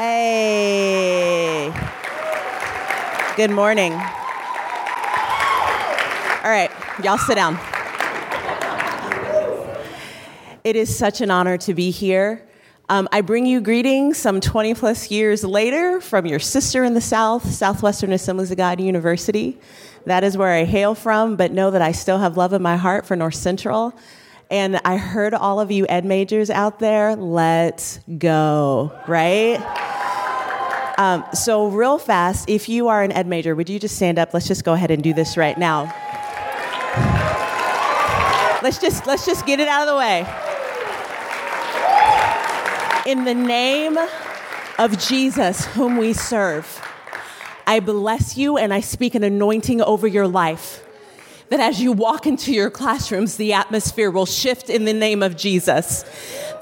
Hey. 0.00 1.72
Good 3.36 3.50
morning. 3.50 3.94
All 3.94 3.98
right, 6.44 6.70
y'all 7.02 7.18
sit 7.18 7.34
down. 7.34 7.58
It 10.62 10.76
is 10.76 10.96
such 10.96 11.20
an 11.20 11.32
honor 11.32 11.58
to 11.58 11.74
be 11.74 11.90
here. 11.90 12.46
Um, 12.88 13.08
I 13.10 13.22
bring 13.22 13.44
you 13.44 13.60
greetings 13.60 14.18
some 14.18 14.40
20 14.40 14.74
plus 14.74 15.10
years 15.10 15.42
later 15.42 16.00
from 16.00 16.26
your 16.26 16.38
sister 16.38 16.84
in 16.84 16.94
the 16.94 17.00
South, 17.00 17.50
Southwestern 17.50 18.12
Assemblies 18.12 18.52
of 18.52 18.56
God 18.56 18.80
University. 18.80 19.58
That 20.06 20.22
is 20.22 20.36
where 20.36 20.52
I 20.52 20.62
hail 20.62 20.94
from, 20.94 21.34
but 21.34 21.50
know 21.50 21.72
that 21.72 21.82
I 21.82 21.90
still 21.90 22.18
have 22.18 22.36
love 22.36 22.52
in 22.52 22.62
my 22.62 22.76
heart 22.76 23.04
for 23.04 23.16
North 23.16 23.34
Central. 23.34 23.98
And 24.48 24.80
I 24.84 24.96
heard 24.96 25.34
all 25.34 25.58
of 25.58 25.72
you 25.72 25.86
ed 25.88 26.04
majors 26.04 26.50
out 26.50 26.78
there, 26.78 27.16
let's 27.16 27.98
go, 28.16 28.96
right? 29.08 29.87
Um, 30.98 31.24
so, 31.32 31.68
real 31.68 31.96
fast, 31.96 32.50
if 32.50 32.68
you 32.68 32.88
are 32.88 33.04
an 33.04 33.12
ed 33.12 33.28
major, 33.28 33.54
would 33.54 33.70
you 33.70 33.78
just 33.78 33.94
stand 33.94 34.18
up? 34.18 34.34
Let's 34.34 34.48
just 34.48 34.64
go 34.64 34.72
ahead 34.72 34.90
and 34.90 35.00
do 35.00 35.14
this 35.14 35.36
right 35.36 35.56
now. 35.56 35.84
Let's 38.64 38.78
just 38.78 39.06
let's 39.06 39.24
just 39.24 39.46
get 39.46 39.60
it 39.60 39.68
out 39.68 39.82
of 39.82 39.86
the 39.86 39.96
way. 39.96 40.26
In 43.06 43.24
the 43.24 43.34
name 43.34 43.96
of 44.76 44.98
Jesus, 44.98 45.66
whom 45.66 45.98
we 45.98 46.12
serve, 46.12 46.84
I 47.64 47.78
bless 47.78 48.36
you 48.36 48.58
and 48.58 48.74
I 48.74 48.80
speak 48.80 49.14
an 49.14 49.22
anointing 49.22 49.80
over 49.80 50.08
your 50.08 50.26
life 50.26 50.84
that 51.50 51.60
as 51.60 51.80
you 51.80 51.92
walk 51.92 52.26
into 52.26 52.52
your 52.52 52.70
classrooms, 52.70 53.36
the 53.36 53.52
atmosphere 53.52 54.10
will 54.10 54.26
shift 54.26 54.68
in 54.68 54.84
the 54.84 54.92
name 54.92 55.22
of 55.22 55.36
Jesus 55.36 56.04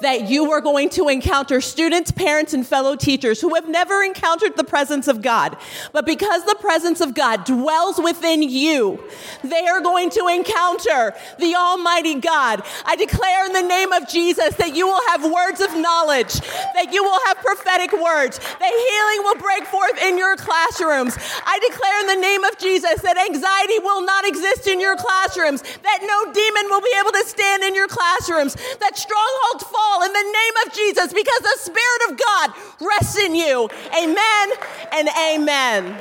that 0.00 0.28
you 0.28 0.50
are 0.52 0.60
going 0.60 0.90
to 0.90 1.08
encounter 1.08 1.60
students, 1.60 2.10
parents, 2.10 2.52
and 2.52 2.66
fellow 2.66 2.96
teachers 2.96 3.40
who 3.40 3.54
have 3.54 3.68
never 3.68 4.02
encountered 4.02 4.56
the 4.56 4.64
presence 4.64 5.08
of 5.08 5.22
God. 5.22 5.56
But 5.92 6.06
because 6.06 6.44
the 6.44 6.56
presence 6.60 7.00
of 7.00 7.14
God 7.14 7.44
dwells 7.44 7.98
within 7.98 8.42
you, 8.42 9.02
they 9.42 9.66
are 9.66 9.80
going 9.80 10.10
to 10.10 10.28
encounter 10.28 11.14
the 11.38 11.54
Almighty 11.54 12.16
God. 12.16 12.62
I 12.84 12.96
declare 12.96 13.46
in 13.46 13.52
the 13.52 13.62
name 13.62 13.92
of 13.92 14.08
Jesus 14.08 14.54
that 14.56 14.74
you 14.74 14.86
will 14.86 15.00
have 15.08 15.24
words 15.24 15.60
of 15.60 15.76
knowledge, 15.76 16.34
that 16.74 16.88
you 16.92 17.02
will 17.02 17.20
have 17.26 17.38
prophetic 17.38 17.92
words, 17.92 18.38
that 18.38 18.72
healing 18.72 19.20
will 19.24 19.40
break 19.40 19.64
forth 19.68 20.02
in 20.02 20.18
your 20.18 20.36
classrooms. 20.36 21.16
I 21.46 21.58
declare 21.70 22.00
in 22.00 22.06
the 22.18 22.22
name 22.22 22.44
of 22.44 22.58
Jesus 22.58 23.00
that 23.02 23.16
anxiety 23.16 23.78
will 23.80 24.04
not 24.04 24.26
exist 24.26 24.66
in 24.66 24.80
your 24.80 24.96
classrooms, 24.96 25.62
that 25.62 26.00
no 26.02 26.32
demon 26.32 26.66
will 26.68 26.82
be 26.82 26.94
able 27.00 27.12
to 27.12 27.24
stand 27.26 27.62
in 27.62 27.74
your 27.74 27.88
classrooms, 27.88 28.54
that 28.80 28.96
strongholds 28.98 29.64
fall 29.64 29.85
fall 29.86 30.02
in 30.02 30.12
the 30.12 30.22
name 30.22 30.52
of 30.66 30.72
Jesus 30.72 31.12
because 31.12 31.40
the 31.40 31.56
Spirit 31.58 32.10
of 32.10 32.18
God 32.18 32.52
rests 32.80 33.18
in 33.18 33.34
you. 33.34 33.68
Amen 33.96 34.50
and 34.92 35.08
amen. 35.32 35.96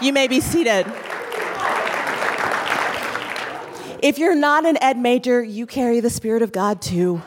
You 0.00 0.12
may 0.12 0.28
be 0.28 0.40
seated. 0.40 0.86
If 4.00 4.18
you're 4.18 4.36
not 4.36 4.64
an 4.64 4.78
ed 4.80 4.98
major, 4.98 5.42
you 5.42 5.66
carry 5.66 6.00
the 6.00 6.10
Spirit 6.10 6.42
of 6.42 6.52
God 6.52 6.80
too. 6.80 7.20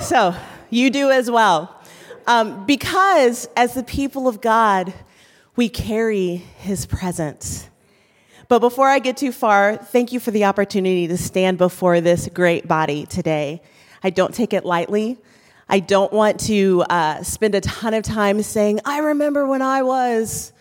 So, 0.00 0.34
you 0.70 0.90
do 0.90 1.10
as 1.10 1.30
well. 1.30 1.76
Um, 2.26 2.64
because 2.66 3.48
as 3.56 3.74
the 3.74 3.82
people 3.82 4.28
of 4.28 4.40
God, 4.40 4.94
we 5.56 5.68
carry 5.68 6.36
His 6.36 6.86
presence. 6.86 7.68
But 8.50 8.58
before 8.58 8.88
I 8.88 8.98
get 8.98 9.16
too 9.16 9.30
far, 9.30 9.76
thank 9.76 10.10
you 10.10 10.18
for 10.18 10.32
the 10.32 10.46
opportunity 10.46 11.06
to 11.06 11.16
stand 11.16 11.56
before 11.56 12.00
this 12.00 12.28
great 12.34 12.66
body 12.66 13.06
today. 13.06 13.62
I 14.02 14.10
don't 14.10 14.34
take 14.34 14.52
it 14.52 14.64
lightly. 14.64 15.18
I 15.68 15.78
don't 15.78 16.12
want 16.12 16.40
to 16.46 16.82
uh, 16.90 17.22
spend 17.22 17.54
a 17.54 17.60
ton 17.60 17.94
of 17.94 18.02
time 18.02 18.42
saying, 18.42 18.80
I 18.84 18.98
remember 18.98 19.46
when 19.46 19.62
I 19.62 19.82
was. 19.82 20.52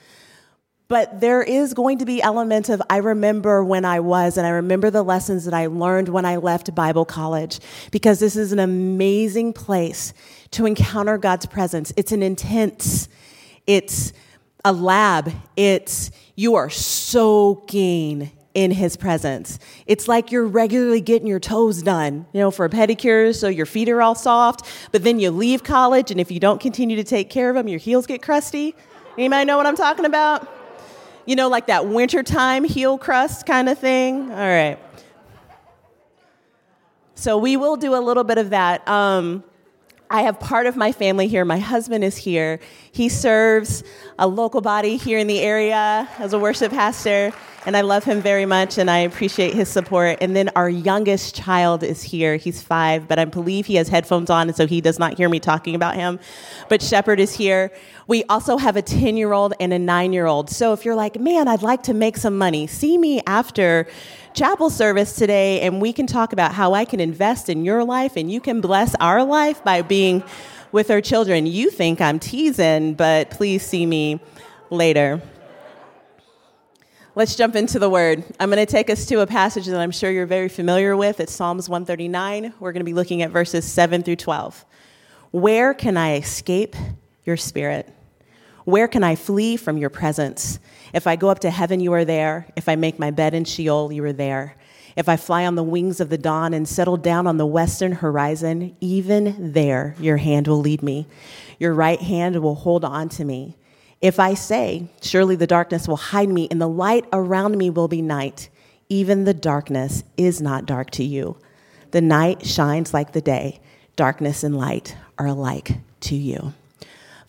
But 0.87 1.19
there 1.19 1.41
is 1.41 1.73
going 1.73 1.97
to 1.97 2.05
be 2.05 2.21
element 2.21 2.69
of 2.69 2.79
I 2.91 2.97
remember 2.97 3.65
when 3.65 3.85
I 3.85 4.01
was, 4.01 4.37
and 4.37 4.45
I 4.45 4.51
remember 4.51 4.91
the 4.91 5.01
lessons 5.01 5.45
that 5.45 5.55
I 5.55 5.65
learned 5.65 6.09
when 6.09 6.25
I 6.25 6.35
left 6.35 6.75
Bible 6.75 7.05
college, 7.05 7.59
because 7.89 8.19
this 8.19 8.35
is 8.35 8.51
an 8.51 8.59
amazing 8.59 9.53
place 9.53 10.13
to 10.51 10.67
encounter 10.67 11.17
God's 11.17 11.47
presence. 11.47 11.91
It's 11.97 12.11
an 12.11 12.21
intense, 12.21 13.09
it's 13.65 14.13
a 14.63 14.73
lab, 14.73 15.31
it's 15.55 16.11
you 16.39 16.55
are 16.55 16.69
soaking 16.69 18.31
in 18.53 18.71
his 18.71 18.95
presence. 18.95 19.59
It's 19.87 20.07
like 20.07 20.31
you're 20.31 20.47
regularly 20.47 21.01
getting 21.01 21.27
your 21.27 21.41
toes 21.41 21.83
done, 21.83 22.27
you 22.31 22.39
know, 22.39 22.49
for 22.49 22.63
a 22.63 22.69
pedicure 22.69 23.35
so 23.35 23.49
your 23.49 23.65
feet 23.65 23.89
are 23.89 24.01
all 24.01 24.15
soft, 24.15 24.65
but 24.93 25.03
then 25.03 25.19
you 25.19 25.31
leave 25.31 25.65
college 25.65 26.11
and 26.11 26.19
if 26.19 26.31
you 26.31 26.39
don't 26.39 26.61
continue 26.61 26.95
to 26.95 27.03
take 27.03 27.29
care 27.29 27.49
of 27.49 27.57
them, 27.57 27.67
your 27.67 27.77
heels 27.77 28.07
get 28.07 28.21
crusty. 28.21 28.73
Anybody 29.17 29.43
know 29.43 29.57
what 29.57 29.65
I'm 29.65 29.75
talking 29.75 30.05
about? 30.05 30.47
You 31.25 31.35
know, 31.35 31.49
like 31.49 31.67
that 31.67 31.87
wintertime 31.87 32.63
heel 32.63 32.97
crust 32.97 33.45
kind 33.45 33.67
of 33.67 33.77
thing? 33.77 34.31
All 34.31 34.37
right. 34.37 34.79
So 37.15 37.37
we 37.37 37.57
will 37.57 37.75
do 37.75 37.95
a 37.95 37.99
little 37.99 38.23
bit 38.23 38.37
of 38.37 38.51
that. 38.51 38.87
Um, 38.87 39.43
I 40.11 40.23
have 40.23 40.39
part 40.39 40.65
of 40.65 40.75
my 40.75 40.91
family 40.91 41.27
here. 41.27 41.45
My 41.45 41.59
husband 41.59 42.03
is 42.03 42.17
here. 42.17 42.59
He 42.91 43.09
serves 43.09 43.83
a 44.17 44.25
local 44.27 44.59
body 44.59 44.97
here 44.97 45.19
in 45.19 45.27
the 45.27 45.39
area 45.39 46.09
as 46.17 46.33
a 46.33 46.39
worship 46.39 46.71
pastor, 46.71 47.31
and 47.67 47.77
I 47.77 47.81
love 47.81 48.05
him 48.05 48.19
very 48.19 48.47
much 48.47 48.79
and 48.79 48.89
I 48.89 48.99
appreciate 48.99 49.53
his 49.53 49.69
support. 49.69 50.17
And 50.19 50.35
then 50.35 50.49
our 50.55 50.67
youngest 50.67 51.35
child 51.35 51.83
is 51.83 52.01
here. 52.01 52.37
He's 52.37 52.59
five, 52.59 53.07
but 53.07 53.19
I 53.19 53.25
believe 53.25 53.67
he 53.67 53.75
has 53.75 53.87
headphones 53.87 54.31
on, 54.31 54.47
and 54.47 54.57
so 54.57 54.65
he 54.65 54.81
does 54.81 54.97
not 54.97 55.15
hear 55.15 55.29
me 55.29 55.39
talking 55.39 55.75
about 55.75 55.93
him. 55.93 56.19
But 56.69 56.81
Shepherd 56.81 57.19
is 57.19 57.35
here. 57.35 57.71
We 58.07 58.23
also 58.23 58.57
have 58.57 58.75
a 58.77 58.81
10 58.81 59.15
year 59.15 59.31
old 59.31 59.53
and 59.59 59.71
a 59.73 59.79
nine 59.79 60.11
year 60.11 60.25
old. 60.25 60.49
So 60.49 60.73
if 60.73 60.85
you're 60.85 60.95
like, 60.95 61.19
man, 61.19 61.47
I'd 61.47 61.61
like 61.61 61.83
to 61.83 61.93
make 61.93 62.17
some 62.17 62.35
money, 62.35 62.65
see 62.65 62.97
me 62.97 63.21
after 63.27 63.85
chapel 64.33 64.69
service 64.69 65.15
today 65.15 65.61
and 65.61 65.81
we 65.81 65.93
can 65.93 66.07
talk 66.07 66.33
about 66.33 66.53
how 66.53 66.73
I 66.73 66.85
can 66.85 66.99
invest 66.99 67.49
in 67.49 67.65
your 67.65 67.83
life 67.83 68.15
and 68.15 68.31
you 68.31 68.39
can 68.39 68.61
bless 68.61 68.95
our 68.95 69.23
life 69.23 69.63
by 69.63 69.81
being 69.81 70.23
with 70.71 70.91
our 70.91 71.01
children. 71.01 71.45
You 71.45 71.69
think 71.69 72.01
I'm 72.01 72.19
teasing, 72.19 72.93
but 72.93 73.31
please 73.31 73.65
see 73.65 73.85
me 73.85 74.19
later. 74.69 75.21
Let's 77.15 77.35
jump 77.35 77.55
into 77.55 77.79
the 77.79 77.89
word. 77.89 78.23
I'm 78.39 78.49
going 78.49 78.65
to 78.65 78.71
take 78.71 78.89
us 78.89 79.05
to 79.07 79.21
a 79.21 79.27
passage 79.27 79.65
that 79.65 79.79
I'm 79.79 79.91
sure 79.91 80.11
you're 80.11 80.25
very 80.25 80.47
familiar 80.47 80.95
with. 80.95 81.19
It's 81.19 81.33
Psalms 81.33 81.67
139. 81.67 82.53
We're 82.59 82.71
going 82.71 82.81
to 82.81 82.85
be 82.85 82.93
looking 82.93 83.23
at 83.23 83.31
verses 83.31 83.65
7 83.65 84.03
through 84.03 84.17
12. 84.17 84.65
Where 85.31 85.73
can 85.73 85.97
I 85.97 86.15
escape 86.15 86.75
your 87.25 87.35
spirit? 87.35 87.93
Where 88.69 88.87
can 88.87 89.03
I 89.03 89.15
flee 89.15 89.57
from 89.57 89.79
your 89.79 89.89
presence? 89.89 90.59
If 90.93 91.07
I 91.07 91.15
go 91.15 91.29
up 91.29 91.39
to 91.39 91.49
heaven, 91.49 91.79
you 91.79 91.91
are 91.93 92.05
there. 92.05 92.45
If 92.55 92.69
I 92.69 92.75
make 92.75 92.99
my 92.99 93.09
bed 93.09 93.33
in 93.33 93.43
Sheol, 93.43 93.91
you 93.91 94.03
are 94.03 94.13
there. 94.13 94.55
If 94.95 95.09
I 95.09 95.17
fly 95.17 95.47
on 95.47 95.55
the 95.55 95.63
wings 95.63 95.99
of 95.99 96.09
the 96.09 96.19
dawn 96.19 96.53
and 96.53 96.67
settle 96.67 96.95
down 96.95 97.25
on 97.25 97.37
the 97.37 97.47
western 97.47 97.93
horizon, 97.93 98.75
even 98.79 99.53
there 99.53 99.95
your 99.99 100.17
hand 100.17 100.47
will 100.47 100.59
lead 100.59 100.83
me. 100.83 101.07
Your 101.57 101.73
right 101.73 101.99
hand 101.99 102.43
will 102.43 102.53
hold 102.53 102.85
on 102.85 103.09
to 103.09 103.25
me. 103.25 103.57
If 104.01 104.19
I 104.19 104.35
say, 104.35 104.87
Surely 105.01 105.35
the 105.35 105.47
darkness 105.47 105.87
will 105.87 105.97
hide 105.97 106.29
me, 106.29 106.47
and 106.51 106.61
the 106.61 106.69
light 106.69 107.07
around 107.11 107.57
me 107.57 107.71
will 107.71 107.87
be 107.87 108.03
night, 108.03 108.49
even 108.87 109.23
the 109.23 109.33
darkness 109.33 110.03
is 110.15 110.43
not 110.43 110.67
dark 110.67 110.91
to 110.91 111.03
you. 111.03 111.37
The 111.89 112.01
night 112.01 112.45
shines 112.45 112.93
like 112.93 113.13
the 113.13 113.21
day, 113.21 113.61
darkness 113.95 114.43
and 114.43 114.55
light 114.55 114.95
are 115.17 115.25
alike 115.25 115.79
to 116.01 116.15
you. 116.15 116.53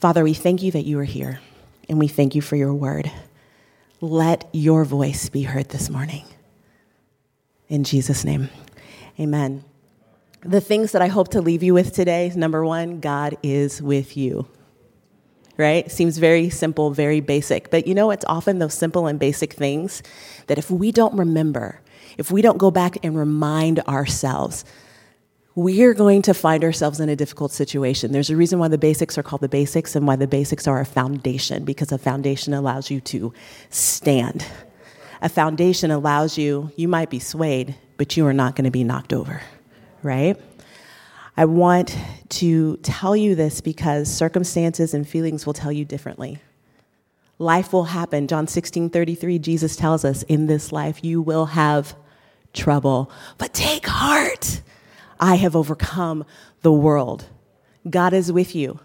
Father, 0.01 0.25
we 0.25 0.33
thank 0.33 0.63
you 0.63 0.71
that 0.71 0.87
you 0.87 0.99
are 0.99 1.05
here, 1.05 1.41
and 1.87 1.99
we 1.99 2.09
thank 2.09 2.35
you 2.35 2.41
for 2.41 2.57
your 2.57 2.73
word. 2.73 3.13
Let 4.01 4.49
your 4.51 4.87
voice 4.87 5.29
be 5.29 5.43
heard 5.43 5.69
this 5.69 5.91
morning. 5.91 6.25
In 7.69 7.85
Jesus' 7.85 8.25
name, 8.25 8.49
amen. 9.19 9.63
The 10.41 10.63
things 10.63 10.93
that 10.93 11.03
I 11.03 11.09
hope 11.09 11.29
to 11.33 11.43
leave 11.43 11.63
you 11.63 11.75
with 11.75 11.93
today 11.93 12.33
number 12.35 12.65
one, 12.65 13.01
God 13.01 13.37
is 13.43 13.83
with 13.83 14.17
you. 14.17 14.49
Right? 15.59 15.91
Seems 15.91 16.17
very 16.17 16.49
simple, 16.49 16.93
very 16.93 17.21
basic. 17.21 17.71
But 17.71 17.87
you 17.87 17.95
know, 17.95 18.11
it's 18.11 18.25
often 18.25 18.59
those 18.59 18.73
simple 18.73 19.07
and 19.07 19.19
basic 19.19 19.53
things 19.53 20.03
that 20.47 20.57
if 20.57 20.71
we 20.71 20.93
don't 20.93 21.15
remember, 21.15 21.79
if 22.17 22.31
we 22.31 22.41
don't 22.41 22.57
go 22.57 22.71
back 22.71 22.97
and 23.05 23.15
remind 23.15 23.81
ourselves, 23.81 24.65
we're 25.55 25.95
going 25.95 26.23
to 26.23 26.35
find 26.35 26.63
ourselves 26.63 27.01
in 27.01 27.09
a 27.09 27.17
difficult 27.17 27.51
situation. 27.51 28.13
There's 28.13 28.31
a 28.31 28.37
reason 28.37 28.59
why 28.59 28.69
the 28.69 28.79
basics 28.79 29.19
are 29.19 29.23
called 29.23 29.43
the 29.43 29.49
basics 29.49 29.97
and 29.97 30.07
why 30.07 30.17
the 30.17 30.29
basics 30.29 30.69
are 30.69 30.81
a 30.81 30.87
foundation, 30.87 31.65
because 31.65 31.91
a 31.91 31.99
foundation 31.99 32.55
allows 32.55 32.91
you 32.91 33.01
to 33.03 33.33
stand. 33.69 34.45
A 35.23 35.29
foundation 35.29 35.91
allows 35.91 36.39
you, 36.39 36.71
you 36.77 36.89
might 36.89 37.11
be 37.11 37.19
swayed, 37.19 37.75
but 37.97 38.17
you 38.17 38.27
are 38.27 38.33
not 38.33 38.57
going 38.57 38.65
to 38.65 38.71
be 38.71 38.85
knocked 38.85 39.13
over, 39.13 39.43
right? 40.03 40.41
I 41.37 41.45
want 41.45 41.97
to 42.31 42.77
tell 42.79 43.17
you 43.17 43.35
this 43.35 43.61
because 43.61 44.09
circumstances 44.09 44.95
and 44.95 45.07
feelings 45.07 45.47
will 45.47 45.53
tell 45.53 45.73
you 45.73 45.85
differently. 45.85 46.39
Life 47.39 47.73
will 47.73 47.85
happen. 47.85 48.29
John 48.29 48.47
16 48.47 48.91
33, 48.91 49.39
Jesus 49.39 49.75
tells 49.75 50.05
us, 50.05 50.23
in 50.25 50.47
this 50.47 50.73
life 50.73 51.03
you 51.03 51.23
will 51.23 51.47
have 51.47 51.97
trouble, 52.53 53.11
but 53.39 53.53
take 53.53 53.87
heart. 53.87 54.61
I 55.21 55.37
have 55.37 55.55
overcome 55.55 56.25
the 56.63 56.73
world. 56.73 57.27
God 57.89 58.13
is 58.13 58.33
with 58.33 58.55
you. 58.55 58.81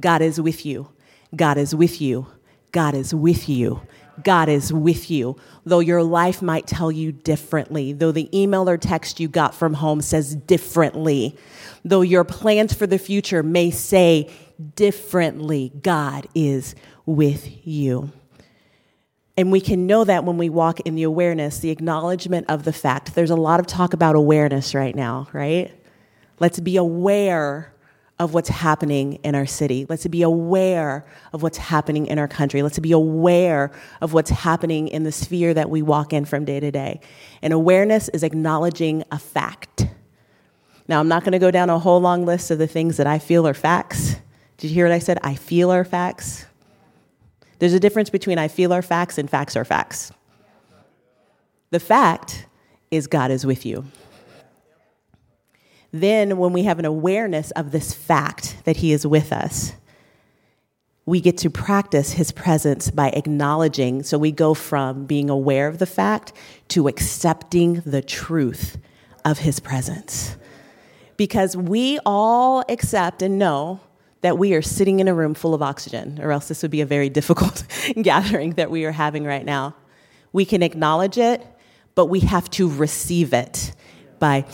God 0.00 0.20
is 0.20 0.40
with 0.40 0.66
you. 0.66 0.88
God 1.34 1.56
is 1.56 1.74
with 1.74 2.00
you. 2.00 2.26
God 2.72 2.94
is 2.94 3.14
with 3.14 3.48
you. 3.48 3.80
God 4.22 4.48
is 4.48 4.72
with 4.72 5.10
you. 5.10 5.36
Though 5.64 5.78
your 5.78 6.02
life 6.02 6.42
might 6.42 6.66
tell 6.66 6.90
you 6.90 7.12
differently, 7.12 7.92
though 7.92 8.12
the 8.12 8.28
email 8.38 8.68
or 8.68 8.76
text 8.76 9.20
you 9.20 9.28
got 9.28 9.54
from 9.54 9.74
home 9.74 10.00
says 10.00 10.34
differently, 10.34 11.36
though 11.84 12.02
your 12.02 12.24
plans 12.24 12.74
for 12.74 12.86
the 12.86 12.98
future 12.98 13.42
may 13.42 13.70
say 13.70 14.30
differently, 14.74 15.72
God 15.80 16.26
is 16.34 16.74
with 17.06 17.66
you. 17.66 18.10
And 19.38 19.52
we 19.52 19.60
can 19.60 19.86
know 19.86 20.02
that 20.02 20.24
when 20.24 20.36
we 20.36 20.48
walk 20.48 20.80
in 20.80 20.96
the 20.96 21.04
awareness, 21.04 21.60
the 21.60 21.70
acknowledgement 21.70 22.46
of 22.50 22.64
the 22.64 22.72
fact. 22.72 23.14
There's 23.14 23.30
a 23.30 23.36
lot 23.36 23.60
of 23.60 23.68
talk 23.68 23.94
about 23.94 24.16
awareness 24.16 24.74
right 24.74 24.96
now, 24.96 25.28
right? 25.32 25.72
Let's 26.40 26.58
be 26.58 26.76
aware 26.76 27.72
of 28.18 28.34
what's 28.34 28.48
happening 28.48 29.12
in 29.22 29.36
our 29.36 29.46
city. 29.46 29.86
Let's 29.88 30.04
be 30.08 30.22
aware 30.22 31.06
of 31.32 31.44
what's 31.44 31.56
happening 31.56 32.06
in 32.06 32.18
our 32.18 32.26
country. 32.26 32.62
Let's 32.62 32.80
be 32.80 32.90
aware 32.90 33.70
of 34.00 34.12
what's 34.12 34.30
happening 34.30 34.88
in 34.88 35.04
the 35.04 35.12
sphere 35.12 35.54
that 35.54 35.70
we 35.70 35.82
walk 35.82 36.12
in 36.12 36.24
from 36.24 36.44
day 36.44 36.58
to 36.58 36.72
day. 36.72 37.00
And 37.40 37.52
awareness 37.52 38.08
is 38.08 38.24
acknowledging 38.24 39.04
a 39.12 39.20
fact. 39.20 39.86
Now, 40.88 40.98
I'm 40.98 41.06
not 41.06 41.22
going 41.22 41.30
to 41.30 41.38
go 41.38 41.52
down 41.52 41.70
a 41.70 41.78
whole 41.78 42.00
long 42.00 42.26
list 42.26 42.50
of 42.50 42.58
the 42.58 42.66
things 42.66 42.96
that 42.96 43.06
I 43.06 43.20
feel 43.20 43.46
are 43.46 43.54
facts. 43.54 44.16
Did 44.56 44.70
you 44.70 44.74
hear 44.74 44.86
what 44.86 44.94
I 44.94 44.98
said? 44.98 45.20
I 45.22 45.36
feel 45.36 45.70
are 45.70 45.84
facts. 45.84 46.44
There's 47.58 47.74
a 47.74 47.80
difference 47.80 48.10
between 48.10 48.38
I 48.38 48.48
feel 48.48 48.72
are 48.72 48.82
facts 48.82 49.18
and 49.18 49.28
facts 49.28 49.56
are 49.56 49.64
facts. 49.64 50.12
The 51.70 51.80
fact 51.80 52.46
is 52.90 53.06
God 53.06 53.30
is 53.30 53.44
with 53.44 53.66
you. 53.66 53.84
Then, 55.90 56.36
when 56.36 56.52
we 56.52 56.64
have 56.64 56.78
an 56.78 56.84
awareness 56.84 57.50
of 57.52 57.70
this 57.70 57.94
fact 57.94 58.58
that 58.64 58.78
He 58.78 58.92
is 58.92 59.06
with 59.06 59.32
us, 59.32 59.72
we 61.06 61.20
get 61.20 61.38
to 61.38 61.50
practice 61.50 62.12
His 62.12 62.30
presence 62.30 62.90
by 62.90 63.08
acknowledging. 63.08 64.02
So 64.02 64.18
we 64.18 64.30
go 64.30 64.52
from 64.52 65.06
being 65.06 65.30
aware 65.30 65.66
of 65.66 65.78
the 65.78 65.86
fact 65.86 66.34
to 66.68 66.88
accepting 66.88 67.80
the 67.86 68.02
truth 68.02 68.76
of 69.24 69.38
His 69.38 69.60
presence. 69.60 70.36
Because 71.16 71.56
we 71.56 71.98
all 72.04 72.62
accept 72.68 73.22
and 73.22 73.38
know 73.38 73.80
that 74.20 74.38
we 74.38 74.54
are 74.54 74.62
sitting 74.62 75.00
in 75.00 75.08
a 75.08 75.14
room 75.14 75.34
full 75.34 75.54
of 75.54 75.62
oxygen, 75.62 76.18
or 76.20 76.32
else 76.32 76.48
this 76.48 76.62
would 76.62 76.70
be 76.70 76.80
a 76.80 76.86
very 76.86 77.08
difficult 77.18 77.64
gathering 78.02 78.52
that 78.52 78.70
we 78.70 78.84
are 78.84 78.92
having 78.92 79.24
right 79.24 79.44
now. 79.44 79.74
We 80.32 80.44
can 80.44 80.62
acknowledge 80.62 81.18
it, 81.18 81.44
but 81.94 82.06
we 82.06 82.20
have 82.20 82.50
to 82.50 82.68
receive 82.68 83.32
it 83.32 83.72
by 84.18 84.44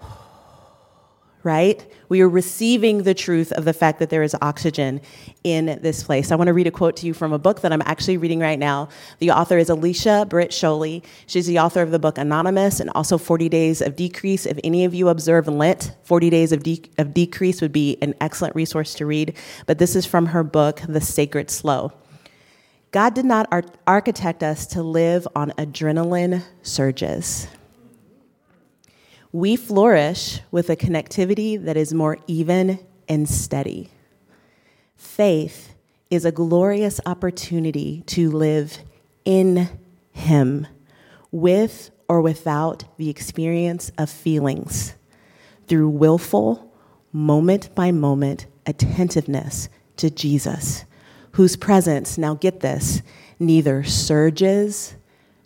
right? 1.42 1.86
We 2.08 2.22
are 2.22 2.28
receiving 2.28 3.02
the 3.02 3.14
truth 3.14 3.52
of 3.52 3.64
the 3.64 3.72
fact 3.72 3.98
that 3.98 4.10
there 4.10 4.22
is 4.22 4.34
oxygen 4.40 5.00
in 5.44 5.78
this 5.82 6.02
place. 6.02 6.32
I 6.32 6.36
want 6.36 6.48
to 6.48 6.54
read 6.54 6.66
a 6.66 6.70
quote 6.70 6.96
to 6.96 7.06
you 7.06 7.12
from 7.12 7.32
a 7.32 7.38
book 7.38 7.60
that 7.60 7.72
I'm 7.72 7.82
actually 7.84 8.16
reading 8.16 8.40
right 8.40 8.58
now. 8.58 8.88
The 9.18 9.30
author 9.30 9.58
is 9.58 9.68
Alicia 9.68 10.26
Britt 10.28 10.50
Chole. 10.50 11.04
She's 11.26 11.46
the 11.46 11.58
author 11.58 11.82
of 11.82 11.90
the 11.90 11.98
book 11.98 12.16
Anonymous 12.16 12.80
and 12.80 12.90
also 12.94 13.18
40 13.18 13.48
Days 13.48 13.82
of 13.82 13.96
Decrease. 13.96 14.46
If 14.46 14.58
any 14.64 14.84
of 14.84 14.94
you 14.94 15.08
observe 15.08 15.48
Lent, 15.48 15.92
40 16.04 16.30
Days 16.30 16.52
of, 16.52 16.62
De- 16.62 16.82
of 16.96 17.12
Decrease 17.12 17.60
would 17.60 17.72
be 17.72 17.98
an 18.00 18.14
excellent 18.20 18.54
resource 18.54 18.94
to 18.94 19.06
read. 19.06 19.36
But 19.66 19.78
this 19.78 19.94
is 19.94 20.06
from 20.06 20.26
her 20.26 20.42
book, 20.42 20.80
The 20.88 21.00
Sacred 21.00 21.50
Slow. 21.50 21.92
God 22.90 23.14
did 23.14 23.26
not 23.26 23.46
ar- 23.52 23.64
architect 23.86 24.42
us 24.42 24.66
to 24.68 24.82
live 24.82 25.28
on 25.36 25.50
adrenaline 25.52 26.42
surges. 26.62 27.48
We 29.38 29.54
flourish 29.54 30.40
with 30.50 30.68
a 30.68 30.74
connectivity 30.74 31.64
that 31.64 31.76
is 31.76 31.94
more 31.94 32.18
even 32.26 32.84
and 33.08 33.28
steady. 33.28 33.88
Faith 34.96 35.76
is 36.10 36.24
a 36.24 36.32
glorious 36.32 37.00
opportunity 37.06 38.02
to 38.06 38.32
live 38.32 38.78
in 39.24 39.68
Him 40.10 40.66
with 41.30 41.92
or 42.08 42.20
without 42.20 42.82
the 42.96 43.10
experience 43.10 43.92
of 43.96 44.10
feelings 44.10 44.96
through 45.68 45.90
willful, 45.90 46.74
moment 47.12 47.72
by 47.76 47.92
moment 47.92 48.46
attentiveness 48.66 49.68
to 49.98 50.10
Jesus, 50.10 50.84
whose 51.30 51.54
presence, 51.54 52.18
now 52.18 52.34
get 52.34 52.58
this, 52.58 53.02
neither 53.38 53.84
surges 53.84 54.96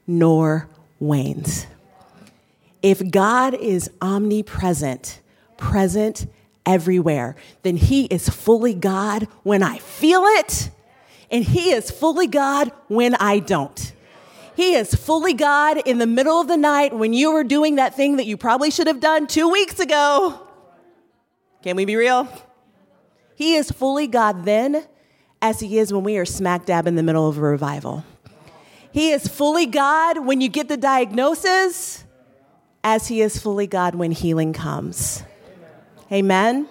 nor 0.06 0.66
wanes. 0.98 1.66
If 2.82 3.11
God 3.11 3.55
is 3.55 3.90
omnipresent, 4.00 5.20
present 5.56 6.26
everywhere, 6.67 7.37
then 7.62 7.76
He 7.76 8.06
is 8.06 8.29
fully 8.29 8.75
God 8.75 9.29
when 9.44 9.62
I 9.62 9.79
feel 9.79 10.25
it, 10.25 10.70
and 11.31 11.44
He 11.44 11.70
is 11.70 11.90
fully 11.90 12.26
God 12.26 12.73
when 12.88 13.14
I 13.14 13.38
don't. 13.38 13.93
He 14.55 14.75
is 14.75 14.94
fully 14.94 15.32
God 15.32 15.79
in 15.87 15.99
the 15.99 16.06
middle 16.06 16.40
of 16.40 16.49
the 16.49 16.56
night 16.56 16.93
when 16.93 17.12
you 17.12 17.32
were 17.32 17.44
doing 17.44 17.76
that 17.76 17.94
thing 17.94 18.17
that 18.17 18.26
you 18.26 18.37
probably 18.37 18.70
should 18.70 18.87
have 18.87 19.00
done 19.00 19.26
two 19.26 19.49
weeks 19.49 19.78
ago. 19.78 20.46
Can 21.62 21.76
we 21.76 21.85
be 21.85 21.96
real? 21.96 22.28
He 23.35 23.55
is 23.55 23.70
fully 23.70 24.08
God 24.08 24.44
then 24.44 24.85
as 25.40 25.61
He 25.61 25.78
is 25.78 25.93
when 25.93 26.05
we 26.05 26.19
are 26.19 26.25
smack 26.25 26.67
dab 26.67 26.87
in 26.87 26.96
the 26.96 27.02
middle 27.02 27.28
of 27.28 27.38
a 27.38 27.40
revival. 27.40 28.05
He 28.93 29.11
is 29.11 29.26
fully 29.26 29.67
God 29.67 30.26
when 30.26 30.40
you 30.40 30.49
get 30.49 30.69
the 30.69 30.76
diagnosis 30.76 32.05
as 32.84 33.08
he 33.08 33.20
is 33.20 33.38
fully 33.38 33.67
God 33.67 33.94
when 33.94 34.11
healing 34.11 34.52
comes. 34.52 35.23
Amen. 36.11 36.69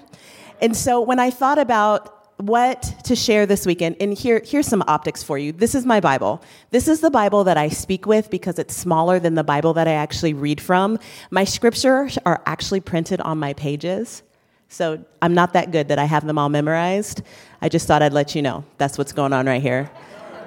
And 0.62 0.75
so 0.75 1.02
when 1.02 1.19
I 1.19 1.31
thought 1.31 1.58
about 1.58 2.18
what 2.38 2.81
to 3.04 3.16
share 3.16 3.46
this 3.46 3.66
weekend, 3.66 3.96
and 4.00 4.13
here, 4.13 4.42
here's 4.44 4.68
some 4.68 4.84
optics 4.88 5.24
for 5.24 5.38
you. 5.38 5.52
This 5.52 5.75
is 5.75 5.86
my 5.86 6.00
Bible. 6.00 6.42
This 6.72 6.88
is 6.88 7.02
the 7.02 7.12
Bible 7.12 7.44
that 7.44 7.58
I 7.58 7.69
speak 7.69 8.06
with 8.06 8.30
because 8.30 8.60
it's 8.60 8.75
smaller 8.75 9.19
than 9.19 9.36
the 9.36 9.44
Bible 9.44 9.74
that 9.74 9.88
I 9.88 9.94
actually 9.94 10.34
read 10.34 10.60
from. 10.60 11.00
My 11.30 11.44
scriptures 11.44 12.18
are 12.25 12.42
actually 12.46 12.80
printed 12.80 13.22
on 13.22 13.38
my 13.38 13.54
pages. 13.54 14.24
So 14.69 15.04
I'm 15.22 15.34
not 15.34 15.54
that 15.54 15.72
good 15.72 15.90
that 15.90 16.00
I 16.00 16.06
have 16.06 16.25
them 16.25 16.38
all 16.38 16.50
memorized. 16.50 17.22
I 17.62 17.69
just 17.69 17.88
thought 17.88 18.02
I'd 18.02 18.14
let 18.14 18.36
you 18.36 18.42
know 18.42 18.64
that's 18.78 18.98
what's 18.98 19.12
going 19.12 19.34
on 19.34 19.46
right 19.46 19.62
here 19.62 19.92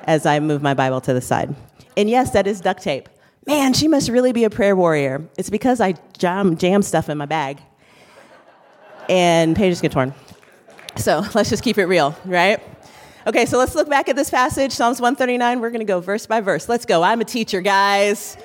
as 0.05 0.27
I 0.27 0.41
move 0.41 0.63
my 0.63 0.75
Bible 0.75 1.01
to 1.03 1.13
the 1.13 1.21
side. 1.21 1.55
And 1.97 2.11
yes, 2.11 2.31
that 2.31 2.47
is 2.47 2.61
duct 2.61 2.83
tape 2.83 3.09
man, 3.47 3.73
she 3.75 3.89
must 3.89 4.09
really 4.09 4.33
be 4.33 4.45
a 4.45 4.51
prayer 4.51 4.77
warrior. 4.77 5.27
It's 5.37 5.51
because 5.51 5.81
I 5.81 5.95
jam, 6.19 6.57
jam 6.57 6.83
stuff 6.83 7.09
in 7.09 7.19
my 7.19 7.27
bag. 7.27 7.59
And 9.09 9.55
pages 9.55 9.81
get 9.81 9.93
torn. 9.93 10.15
So 10.97 11.25
let's 11.35 11.51
just 11.51 11.63
keep 11.63 11.79
it 11.79 11.87
real, 11.87 12.17
right? 12.25 12.63
Okay, 13.27 13.47
so 13.47 13.57
let's 13.57 13.75
look 13.75 13.89
back 13.89 14.09
at 14.09 14.17
this 14.17 14.29
passage, 14.29 14.73
Psalms 14.73 15.01
139. 15.01 15.61
We're 15.61 15.71
going 15.71 15.81
to 15.81 15.87
go 15.87 16.01
verse 16.01 16.27
by 16.27 16.41
verse. 16.41 16.69
Let's 16.69 16.85
go. 16.85 17.03
I'm 17.03 17.21
a 17.21 17.25
teacher, 17.25 17.61
guys. 17.61 18.37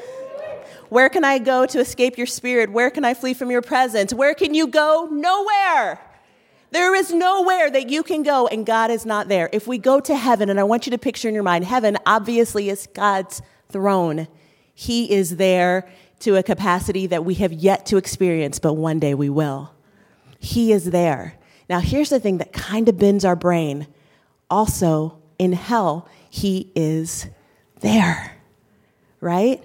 Where 0.88 1.10
can 1.10 1.24
I 1.24 1.38
go 1.38 1.65
to 1.65 1.79
escape 1.79 2.18
your 2.18 2.27
spirit? 2.27 2.72
Where 2.72 2.89
can 2.89 3.06
I 3.06 3.13
flee 3.13 3.34
from 3.34 3.51
your 3.51 3.62
presence? 3.62 4.13
Where 4.13 4.34
can 4.34 4.53
you 4.53 4.68
go? 4.68 5.08
Nowhere. 5.12 6.00
There 6.72 6.96
is 6.96 7.12
nowhere 7.12 7.70
that 7.70 7.89
you 7.89 8.03
can 8.03 8.24
go 8.24 8.48
and 8.48 8.65
God 8.65 8.89
is 8.89 9.06
not 9.06 9.27
there. 9.27 9.50
If 9.51 9.68
we 9.68 9.77
go 9.77 10.00
to 10.00 10.15
heaven, 10.15 10.50
and 10.50 10.60
I 10.60 10.63
want 10.63 10.88
you 10.88 10.91
to 10.91 10.98
picture 10.98 11.27
in 11.27 11.34
your 11.34 11.44
mind, 11.44 11.65
heaven 11.65 11.98
obviously 12.06 12.70
is 12.70 12.88
God's 12.94 13.41
throne. 13.70 14.27
He 14.79 15.12
is 15.12 15.36
there 15.36 15.89
to 16.19 16.38
a 16.38 16.41
capacity 16.41 17.05
that 17.07 17.25
we 17.25 17.33
have 17.33 17.51
yet 17.51 17.86
to 17.88 17.98
experience, 17.98 18.59
but 18.59 18.75
one 18.75 18.98
day 18.98 19.13
we 19.13 19.27
will. 19.27 19.74
He 20.39 20.71
is 20.71 20.91
there. 20.91 21.36
Now, 21.69 21.81
here's 21.81 22.07
the 22.07 22.19
thing 22.21 22.38
that 22.38 22.53
kind 22.53 22.88
of 22.88 22.98
bends 22.98 23.25
our 23.25 23.36
brain. 23.36 23.88
Also, 24.50 25.19
in 25.38 25.51
hell, 25.51 26.07
He 26.29 26.71
is 26.77 27.27
there, 27.81 28.38
right? 29.19 29.62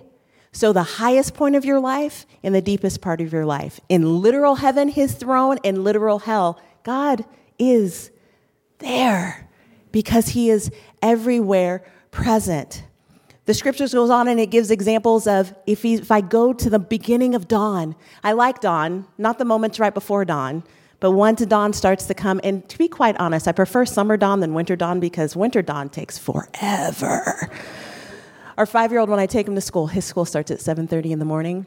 So, 0.50 0.72
the 0.72 0.82
highest 0.82 1.34
point 1.34 1.54
of 1.54 1.64
your 1.64 1.78
life 1.78 2.26
and 2.42 2.52
the 2.52 2.60
deepest 2.60 3.00
part 3.00 3.20
of 3.20 3.32
your 3.32 3.46
life. 3.46 3.78
In 3.88 4.20
literal 4.20 4.56
heaven, 4.56 4.88
His 4.88 5.14
throne, 5.14 5.58
in 5.62 5.84
literal 5.84 6.18
hell, 6.18 6.60
God 6.82 7.24
is 7.56 8.10
there 8.78 9.48
because 9.92 10.30
He 10.30 10.50
is 10.50 10.72
everywhere 11.00 11.84
present. 12.10 12.82
The 13.46 13.54
scriptures 13.54 13.92
goes 13.92 14.08
on 14.08 14.26
and 14.28 14.40
it 14.40 14.46
gives 14.46 14.70
examples 14.70 15.26
of 15.26 15.54
if, 15.66 15.82
he, 15.82 15.94
if 15.94 16.10
I 16.10 16.22
go 16.22 16.52
to 16.54 16.70
the 16.70 16.78
beginning 16.78 17.34
of 17.34 17.46
dawn, 17.46 17.94
I 18.22 18.32
like 18.32 18.60
dawn, 18.60 19.06
not 19.18 19.38
the 19.38 19.44
moments 19.44 19.78
right 19.78 19.92
before 19.92 20.24
dawn, 20.24 20.64
but 20.98 21.10
once 21.10 21.44
dawn 21.44 21.74
starts 21.74 22.06
to 22.06 22.14
come, 22.14 22.40
and 22.42 22.66
to 22.70 22.78
be 22.78 22.88
quite 22.88 23.16
honest, 23.18 23.46
I 23.46 23.52
prefer 23.52 23.84
summer 23.84 24.16
dawn 24.16 24.40
than 24.40 24.54
winter 24.54 24.76
dawn 24.76 25.00
because 25.00 25.36
winter 25.36 25.60
dawn 25.60 25.90
takes 25.90 26.16
forever. 26.16 27.50
Our 28.56 28.64
five-year-old, 28.64 29.10
when 29.10 29.18
I 29.18 29.26
take 29.26 29.46
him 29.46 29.54
to 29.56 29.60
school, 29.60 29.88
his 29.88 30.06
school 30.06 30.24
starts 30.24 30.50
at 30.50 30.60
7:30 30.60 31.12
in 31.12 31.18
the 31.18 31.26
morning. 31.26 31.66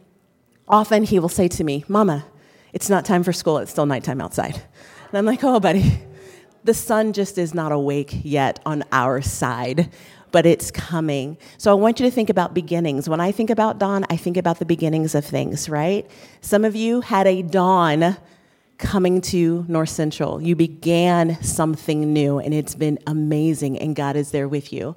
Often 0.68 1.04
he 1.04 1.20
will 1.20 1.30
say 1.30 1.48
to 1.50 1.64
me, 1.64 1.86
"Mama, 1.88 2.26
it's 2.74 2.90
not 2.90 3.06
time 3.06 3.22
for 3.24 3.32
school. 3.32 3.60
It's 3.60 3.70
still 3.70 3.86
nighttime 3.86 4.22
outside." 4.22 4.56
And 5.10 5.18
I'm 5.20 5.26
like, 5.26 5.44
"Oh, 5.44 5.60
buddy, 5.60 6.02
the 6.64 6.74
sun 6.74 7.14
just 7.14 7.38
is 7.38 7.54
not 7.54 7.72
awake 7.72 8.22
yet 8.24 8.60
on 8.66 8.84
our 8.92 9.22
side." 9.22 9.92
But 10.32 10.46
it's 10.46 10.72
coming. 10.72 11.38
So 11.58 11.72
I 11.72 11.76
want 11.76 12.00
you 12.00 12.06
to 12.06 12.12
think 12.12 12.30
about 12.30 12.54
beginnings. 12.54 13.08
When 13.10 13.20
I 13.20 13.32
think 13.32 13.50
about 13.50 13.80
dawn, 13.80 14.06
I 14.10 14.18
think 14.18 14.38
about 14.38 14.60
the 14.60 14.66
beginnings 14.66 15.16
of 15.16 15.26
things, 15.26 15.70
right? 15.70 16.10
Some 16.42 16.66
of 16.66 16.76
you 16.76 17.02
had 17.02 17.28
a 17.28 17.42
dawn 17.42 18.18
coming 18.78 19.22
to 19.22 19.66
North 19.68 19.90
Central. 19.90 20.42
You 20.42 20.56
began 20.56 21.42
something 21.42 22.14
new, 22.14 22.40
and 22.40 22.54
it's 22.54 22.76
been 22.76 23.00
amazing, 23.08 23.80
and 23.80 23.96
God 23.96 24.16
is 24.16 24.32
there 24.32 24.48
with 24.48 24.72
you. 24.72 24.96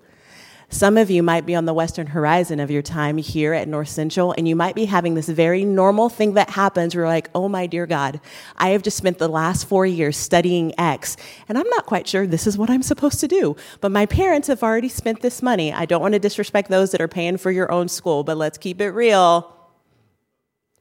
Some 0.72 0.96
of 0.96 1.10
you 1.10 1.24
might 1.24 1.46
be 1.46 1.56
on 1.56 1.64
the 1.64 1.74
western 1.74 2.06
horizon 2.06 2.60
of 2.60 2.70
your 2.70 2.80
time 2.80 3.18
here 3.18 3.52
at 3.52 3.66
North 3.66 3.88
Central, 3.88 4.32
and 4.38 4.46
you 4.46 4.54
might 4.54 4.76
be 4.76 4.84
having 4.84 5.14
this 5.14 5.28
very 5.28 5.64
normal 5.64 6.08
thing 6.08 6.34
that 6.34 6.50
happens 6.50 6.94
where 6.94 7.02
you're 7.02 7.08
like, 7.08 7.28
oh 7.34 7.48
my 7.48 7.66
dear 7.66 7.86
God, 7.86 8.20
I 8.56 8.68
have 8.68 8.84
just 8.84 8.96
spent 8.96 9.18
the 9.18 9.28
last 9.28 9.66
four 9.66 9.84
years 9.84 10.16
studying 10.16 10.72
X, 10.78 11.16
and 11.48 11.58
I'm 11.58 11.68
not 11.70 11.86
quite 11.86 12.06
sure 12.06 12.24
this 12.24 12.46
is 12.46 12.56
what 12.56 12.70
I'm 12.70 12.84
supposed 12.84 13.18
to 13.18 13.26
do. 13.26 13.56
But 13.80 13.90
my 13.90 14.06
parents 14.06 14.46
have 14.46 14.62
already 14.62 14.88
spent 14.88 15.22
this 15.22 15.42
money. 15.42 15.72
I 15.72 15.86
don't 15.86 16.00
want 16.00 16.14
to 16.14 16.20
disrespect 16.20 16.70
those 16.70 16.92
that 16.92 17.00
are 17.00 17.08
paying 17.08 17.36
for 17.36 17.50
your 17.50 17.72
own 17.72 17.88
school, 17.88 18.22
but 18.22 18.36
let's 18.36 18.56
keep 18.56 18.80
it 18.80 18.90
real. 18.90 19.52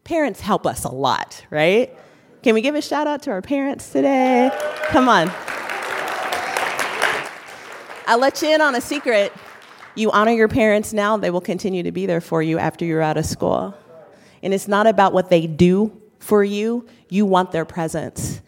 Parents 0.03 0.39
help 0.39 0.67
us 0.67 0.83
a 0.83 0.89
lot, 0.89 1.43
right? 1.49 1.97
Can 2.43 2.53
we 2.53 2.61
give 2.61 2.75
a 2.75 2.81
shout 2.81 3.07
out 3.07 3.23
to 3.23 3.31
our 3.31 3.41
parents 3.41 3.91
today? 3.91 4.51
Come 4.89 5.09
on. 5.09 5.31
I'll 8.05 8.19
let 8.19 8.39
you 8.43 8.53
in 8.53 8.61
on 8.61 8.75
a 8.75 8.81
secret. 8.81 9.33
You 9.99 10.11
honor 10.11 10.31
your 10.31 10.47
parents 10.47 10.93
now, 10.93 11.17
they 11.17 11.29
will 11.29 11.41
continue 11.41 11.83
to 11.83 11.91
be 11.91 12.05
there 12.05 12.21
for 12.21 12.41
you 12.41 12.57
after 12.57 12.85
you're 12.85 13.01
out 13.01 13.17
of 13.17 13.25
school. 13.25 13.75
And 14.41 14.53
it's 14.53 14.67
not 14.67 14.87
about 14.87 15.11
what 15.11 15.29
they 15.29 15.45
do 15.45 15.91
for 16.19 16.41
you, 16.41 16.87
you 17.09 17.25
want 17.25 17.51
their 17.51 17.65
presence. 17.65 18.39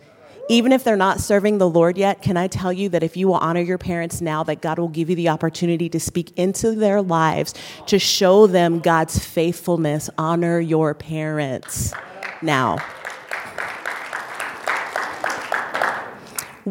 Even 0.48 0.72
if 0.72 0.86
they're 0.86 0.96
not 0.96 1.20
serving 1.20 1.58
the 1.58 1.70
Lord 1.70 1.98
yet, 1.98 2.22
can 2.22 2.38
I 2.38 2.48
tell 2.48 2.72
you 2.72 2.88
that 2.90 3.04
if 3.04 3.18
you 3.18 3.28
will 3.28 3.36
honor 3.36 3.60
your 3.60 3.78
parents 3.78 4.22
now, 4.22 4.44
that 4.44 4.62
God 4.62 4.80
will 4.80 4.88
give 4.88 5.10
you 5.10 5.16
the 5.18 5.28
opportunity 5.28 5.90
to 5.90 6.00
speak 6.00 6.32
into 6.38 6.72
their 6.72 7.02
lives 7.02 7.54
to 7.88 8.00
show 8.00 8.48
them 8.48 8.80
God's 8.80 9.20
faithfulness? 9.20 10.10
Honor 10.18 10.62
your 10.62 10.94
parents 10.94 11.94
now. 12.42 12.78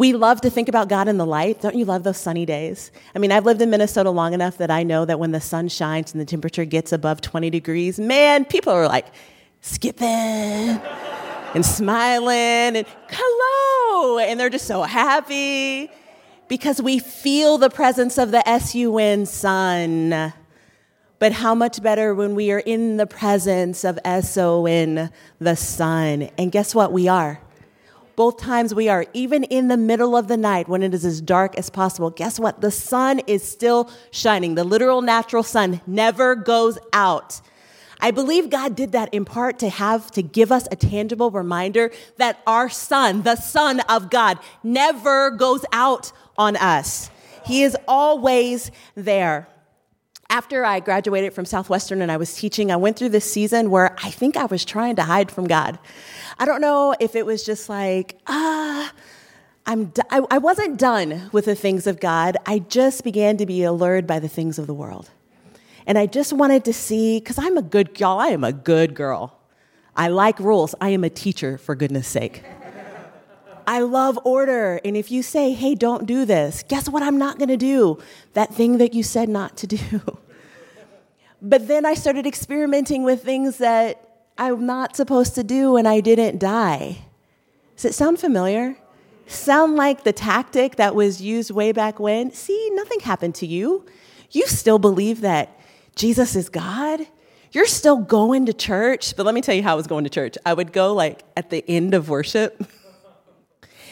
We 0.00 0.14
love 0.14 0.40
to 0.40 0.48
think 0.48 0.70
about 0.70 0.88
God 0.88 1.08
in 1.08 1.18
the 1.18 1.26
light. 1.26 1.60
Don't 1.60 1.74
you 1.74 1.84
love 1.84 2.04
those 2.04 2.16
sunny 2.16 2.46
days? 2.46 2.90
I 3.14 3.18
mean, 3.18 3.30
I've 3.30 3.44
lived 3.44 3.60
in 3.60 3.68
Minnesota 3.68 4.08
long 4.08 4.32
enough 4.32 4.56
that 4.56 4.70
I 4.70 4.82
know 4.82 5.04
that 5.04 5.18
when 5.18 5.32
the 5.32 5.42
sun 5.42 5.68
shines 5.68 6.12
and 6.12 6.20
the 6.22 6.24
temperature 6.24 6.64
gets 6.64 6.90
above 6.90 7.20
20 7.20 7.50
degrees, 7.50 8.00
man, 8.00 8.46
people 8.46 8.72
are 8.72 8.88
like 8.88 9.08
skipping 9.60 10.08
and 10.08 11.66
smiling 11.66 12.78
and 12.78 12.86
hello. 13.10 14.18
And 14.20 14.40
they're 14.40 14.48
just 14.48 14.66
so 14.66 14.84
happy 14.84 15.90
because 16.48 16.80
we 16.80 16.98
feel 16.98 17.58
the 17.58 17.68
presence 17.68 18.16
of 18.16 18.30
the 18.30 18.48
S 18.48 18.74
U 18.74 18.96
N 18.96 19.26
sun. 19.26 20.32
But 21.18 21.32
how 21.32 21.54
much 21.54 21.82
better 21.82 22.14
when 22.14 22.34
we 22.34 22.50
are 22.52 22.60
in 22.60 22.96
the 22.96 23.06
presence 23.06 23.84
of 23.84 23.98
S 24.06 24.38
O 24.38 24.64
N, 24.64 25.10
the 25.40 25.56
Son. 25.56 26.30
And 26.38 26.50
guess 26.50 26.74
what? 26.74 26.90
We 26.90 27.06
are 27.06 27.38
both 28.20 28.36
times 28.36 28.74
we 28.74 28.86
are, 28.86 29.06
even 29.14 29.44
in 29.44 29.68
the 29.68 29.78
middle 29.78 30.14
of 30.14 30.28
the 30.28 30.36
night 30.36 30.68
when 30.68 30.82
it 30.82 30.92
is 30.92 31.06
as 31.06 31.22
dark 31.22 31.56
as 31.56 31.70
possible, 31.70 32.10
guess 32.10 32.38
what? 32.38 32.60
The 32.60 32.70
sun 32.70 33.20
is 33.20 33.42
still 33.42 33.90
shining. 34.10 34.56
The 34.56 34.62
literal 34.62 35.00
natural 35.00 35.42
sun 35.42 35.80
never 35.86 36.34
goes 36.34 36.78
out. 36.92 37.40
I 37.98 38.10
believe 38.10 38.50
God 38.50 38.76
did 38.76 38.92
that 38.92 39.14
in 39.14 39.24
part 39.24 39.58
to 39.60 39.70
have 39.70 40.10
to 40.10 40.22
give 40.22 40.52
us 40.52 40.68
a 40.70 40.76
tangible 40.76 41.30
reminder 41.30 41.92
that 42.18 42.42
our 42.46 42.68
Son, 42.68 43.22
the 43.22 43.36
son 43.36 43.80
of 43.88 44.10
God, 44.10 44.38
never 44.62 45.30
goes 45.30 45.64
out 45.72 46.12
on 46.36 46.56
us. 46.56 47.10
He 47.46 47.62
is 47.62 47.74
always 47.88 48.70
there 48.96 49.48
after 50.30 50.64
I 50.64 50.78
graduated 50.78 51.34
from 51.34 51.44
Southwestern 51.44 52.00
and 52.00 52.10
I 52.10 52.16
was 52.16 52.34
teaching, 52.34 52.70
I 52.70 52.76
went 52.76 52.96
through 52.96 53.08
this 53.10 53.30
season 53.30 53.68
where 53.68 53.96
I 54.02 54.10
think 54.10 54.36
I 54.36 54.46
was 54.46 54.64
trying 54.64 54.96
to 54.96 55.02
hide 55.02 55.30
from 55.30 55.46
God. 55.46 55.78
I 56.38 56.46
don't 56.46 56.60
know 56.60 56.94
if 57.00 57.16
it 57.16 57.26
was 57.26 57.44
just 57.44 57.68
like, 57.68 58.16
ah, 58.28 58.92
I'm 59.66 59.86
d- 59.86 60.02
I, 60.08 60.22
I 60.30 60.38
wasn't 60.38 60.78
done 60.78 61.28
with 61.32 61.46
the 61.46 61.56
things 61.56 61.88
of 61.88 62.00
God. 62.00 62.36
I 62.46 62.60
just 62.60 63.02
began 63.02 63.36
to 63.38 63.44
be 63.44 63.64
allured 63.64 64.06
by 64.06 64.20
the 64.20 64.28
things 64.28 64.58
of 64.58 64.68
the 64.68 64.74
world. 64.74 65.10
And 65.84 65.98
I 65.98 66.06
just 66.06 66.32
wanted 66.32 66.64
to 66.66 66.72
see, 66.72 67.18
because 67.18 67.38
I'm 67.38 67.58
a 67.58 67.62
good 67.62 67.98
girl, 67.98 68.18
I 68.18 68.28
am 68.28 68.44
a 68.44 68.52
good 68.52 68.94
girl. 68.94 69.36
I 69.96 70.08
like 70.08 70.38
rules. 70.38 70.74
I 70.80 70.90
am 70.90 71.02
a 71.02 71.10
teacher, 71.10 71.58
for 71.58 71.74
goodness 71.74 72.06
sake. 72.06 72.44
I 73.66 73.80
love 73.80 74.18
order. 74.24 74.80
And 74.84 74.96
if 74.96 75.10
you 75.10 75.22
say, 75.22 75.52
hey, 75.52 75.74
don't 75.74 76.06
do 76.06 76.24
this, 76.24 76.64
guess 76.68 76.88
what 76.88 77.02
I'm 77.02 77.18
not 77.18 77.38
going 77.38 77.48
to 77.48 77.56
do? 77.56 77.98
That 78.34 78.54
thing 78.54 78.78
that 78.78 78.94
you 78.94 79.02
said 79.02 79.28
not 79.28 79.56
to 79.58 79.66
do. 79.66 80.18
but 81.42 81.68
then 81.68 81.86
I 81.86 81.94
started 81.94 82.26
experimenting 82.26 83.02
with 83.02 83.22
things 83.22 83.58
that 83.58 84.26
I'm 84.38 84.66
not 84.66 84.96
supposed 84.96 85.34
to 85.34 85.44
do 85.44 85.76
and 85.76 85.86
I 85.86 86.00
didn't 86.00 86.38
die. 86.38 86.98
Does 87.76 87.84
it 87.84 87.94
sound 87.94 88.18
familiar? 88.18 88.76
Sound 89.26 89.76
like 89.76 90.04
the 90.04 90.12
tactic 90.12 90.76
that 90.76 90.94
was 90.94 91.22
used 91.22 91.50
way 91.50 91.72
back 91.72 92.00
when? 92.00 92.32
See, 92.32 92.70
nothing 92.72 93.00
happened 93.00 93.34
to 93.36 93.46
you. 93.46 93.86
You 94.30 94.46
still 94.46 94.78
believe 94.78 95.20
that 95.20 95.58
Jesus 95.94 96.34
is 96.36 96.48
God. 96.48 97.00
You're 97.52 97.66
still 97.66 97.98
going 97.98 98.46
to 98.46 98.52
church. 98.52 99.16
But 99.16 99.26
let 99.26 99.34
me 99.34 99.40
tell 99.40 99.54
you 99.54 99.62
how 99.62 99.72
I 99.72 99.76
was 99.76 99.86
going 99.86 100.04
to 100.04 100.10
church. 100.10 100.36
I 100.46 100.54
would 100.54 100.72
go 100.72 100.94
like 100.94 101.22
at 101.36 101.50
the 101.50 101.64
end 101.68 101.94
of 101.94 102.08
worship. 102.08 102.64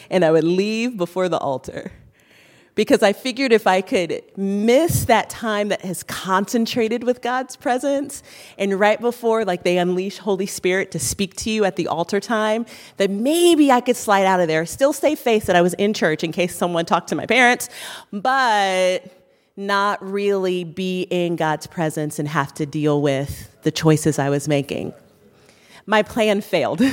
and 0.09 0.25
I 0.25 0.31
would 0.31 0.43
leave 0.43 0.97
before 0.97 1.29
the 1.29 1.37
altar 1.37 1.91
because 2.79 3.03
I 3.03 3.11
figured 3.11 3.51
if 3.51 3.67
I 3.67 3.81
could 3.81 4.21
miss 4.37 5.03
that 5.03 5.29
time 5.29 5.67
that 5.67 5.81
has 5.81 6.01
concentrated 6.03 7.03
with 7.03 7.21
God's 7.21 7.57
presence 7.57 8.23
and 8.57 8.79
right 8.79 9.01
before 9.01 9.43
like 9.43 9.63
they 9.63 9.77
unleash 9.77 10.17
Holy 10.17 10.45
Spirit 10.45 10.89
to 10.91 10.99
speak 10.99 11.35
to 11.37 11.49
you 11.49 11.65
at 11.65 11.75
the 11.75 11.89
altar 11.89 12.21
time, 12.21 12.65
that 12.95 13.09
maybe 13.09 13.69
I 13.69 13.81
could 13.81 13.97
slide 13.97 14.25
out 14.25 14.39
of 14.39 14.47
there, 14.47 14.65
still 14.65 14.93
stay 14.93 15.15
face 15.15 15.43
that 15.47 15.57
I 15.57 15.61
was 15.61 15.73
in 15.73 15.93
church 15.93 16.23
in 16.23 16.31
case 16.31 16.55
someone 16.55 16.85
talked 16.85 17.09
to 17.09 17.15
my 17.15 17.25
parents, 17.25 17.67
but 18.13 19.03
not 19.57 20.01
really 20.01 20.63
be 20.63 21.01
in 21.09 21.35
God's 21.35 21.67
presence 21.67 22.17
and 22.17 22.29
have 22.29 22.53
to 22.53 22.65
deal 22.65 23.01
with 23.01 23.61
the 23.63 23.71
choices 23.71 24.17
I 24.19 24.29
was 24.29 24.47
making. 24.47 24.93
My 25.85 26.01
plan 26.01 26.39
failed. 26.39 26.81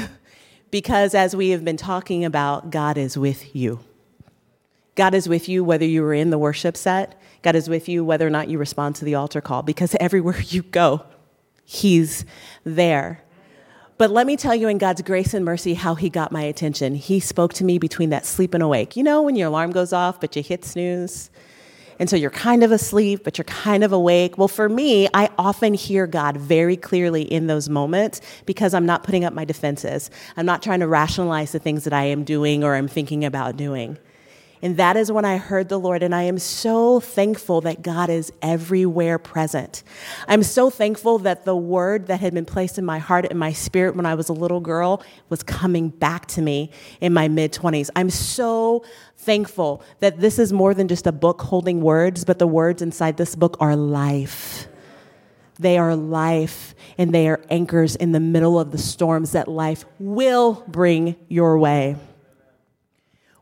Because 0.70 1.14
as 1.14 1.37
we 1.37 1.50
have 1.50 1.64
been 1.64 1.76
talking 1.76 2.25
about, 2.25 2.70
God 2.70 2.99
is 2.99 3.16
with 3.16 3.54
you. 3.54 3.80
God 4.94 5.14
is 5.14 5.28
with 5.28 5.49
you 5.49 5.62
whether 5.62 5.85
you 5.85 6.02
were 6.02 6.14
in 6.14 6.30
the 6.30 6.38
worship 6.38 6.76
set. 6.76 7.20
God 7.42 7.54
is 7.54 7.68
with 7.68 7.88
you 7.88 8.04
whether 8.04 8.26
or 8.26 8.30
not 8.30 8.49
you 8.49 8.58
respond 8.58 8.96
to 8.96 9.04
the 9.04 9.14
altar 9.14 9.40
call, 9.40 9.62
because 9.62 9.94
everywhere 10.00 10.40
you 10.49 10.62
go, 10.62 11.04
He's 11.64 12.25
there. 12.64 13.23
But 13.99 14.11
let 14.11 14.26
me 14.26 14.37
tell 14.37 14.54
you, 14.54 14.68
in 14.68 14.78
God's 14.78 15.02
grace 15.02 15.32
and 15.32 15.44
mercy, 15.44 15.75
how 15.75 15.94
He 15.94 16.11
got 16.11 16.32
my 16.32 16.42
attention. 16.42 16.94
He 16.94 17.20
spoke 17.20 17.52
to 17.54 17.64
me 17.64 17.78
between 17.78 18.11
that 18.11 18.26
sleep 18.26 18.54
and 18.54 18.62
awake. 18.62 18.96
You 18.96 19.02
know, 19.02 19.23
when 19.23 19.37
your 19.37 19.49
alarm 19.49 19.73
goes 19.73 19.92
off, 19.92 20.20
but 20.20 20.35
you 20.37 20.42
hit 20.42 20.64
snooze? 20.64 21.30
And 21.99 22.11
so 22.11 22.17
you're 22.17 22.31
kind 22.31 22.62
of 22.62 22.73
asleep, 22.73 23.23
but 23.25 23.38
you're 23.38 23.45
kind 23.45 23.83
of 23.83 23.93
awake. 23.93 24.37
Well, 24.37 24.49
for 24.49 24.69
me, 24.69 25.09
I 25.15 25.31
often 25.38 25.75
hear 25.75 26.07
God 26.07 26.37
very 26.37 26.76
clearly 26.76 27.23
in 27.23 27.47
those 27.47 27.69
moments 27.69 28.21
because 28.45 28.75
I'm 28.75 28.87
not 28.87 29.03
putting 29.03 29.25
up 29.25 29.33
my 29.33 29.45
defenses. 29.45 30.11
I'm 30.37 30.47
not 30.47 30.62
trying 30.62 30.81
to 30.81 30.88
rationalize 30.88 31.53
the 31.53 31.59
things 31.59 31.85
that 31.85 31.93
I 31.93 32.05
am 32.05 32.25
doing 32.25 32.62
or 32.65 32.75
I'm 32.75 32.88
thinking 32.88 33.25
about 33.25 33.57
doing. 33.57 33.99
And 34.66 34.78
that 34.78 34.96
is 34.96 35.12
when 35.12 35.25
I 35.25 35.37
heard 35.37 35.68
the 35.68 35.78
Lord. 35.78 36.02
And 36.02 36.12
I 36.12 36.23
am 36.23 36.40
so 36.40 36.99
thankful 36.99 37.61
that 37.61 37.82
God 37.82 38.11
is 38.11 38.32
everywhere 38.42 39.16
present. 39.16 39.85
I'm 40.26 40.42
so 40.42 40.70
thankful 40.70 41.20
that 41.20 41.44
the 41.44 41.54
word 41.54 42.08
that 42.08 42.18
had 42.18 42.35
been 42.35 42.44
placed 42.44 42.76
in 42.76 42.85
my 42.85 42.99
heart 42.99 43.26
and 43.30 43.38
my 43.38 43.52
spirit 43.52 43.94
when 43.94 44.06
I 44.06 44.16
was 44.16 44.28
a 44.28 44.32
little 44.32 44.58
girl 44.58 45.04
was 45.28 45.44
coming 45.44 45.88
back 45.88 46.26
to 46.26 46.42
me 46.42 46.73
in 47.00 47.12
my 47.12 47.28
mid 47.28 47.52
20s. 47.52 47.90
I'm 47.94 48.11
so 48.11 48.85
thankful 49.18 49.85
that 50.00 50.18
this 50.18 50.37
is 50.37 50.52
more 50.52 50.75
than 50.75 50.88
just 50.88 51.06
a 51.06 51.12
book 51.12 51.42
holding 51.42 51.80
words, 51.80 52.25
but 52.25 52.40
the 52.40 52.49
words 52.49 52.82
inside 52.82 53.18
this 53.18 53.37
book 53.37 53.56
are 53.61 53.76
life. 53.76 54.66
They 55.61 55.78
are 55.78 55.94
life 55.94 56.75
and 56.99 57.14
they 57.14 57.28
are 57.28 57.40
anchors 57.50 57.94
in 57.94 58.11
the 58.11 58.18
middle 58.18 58.58
of 58.58 58.73
the 58.73 58.78
storms 58.78 59.30
that 59.30 59.46
life 59.46 59.85
will 60.00 60.64
bring 60.66 61.14
your 61.28 61.56
way. 61.56 61.94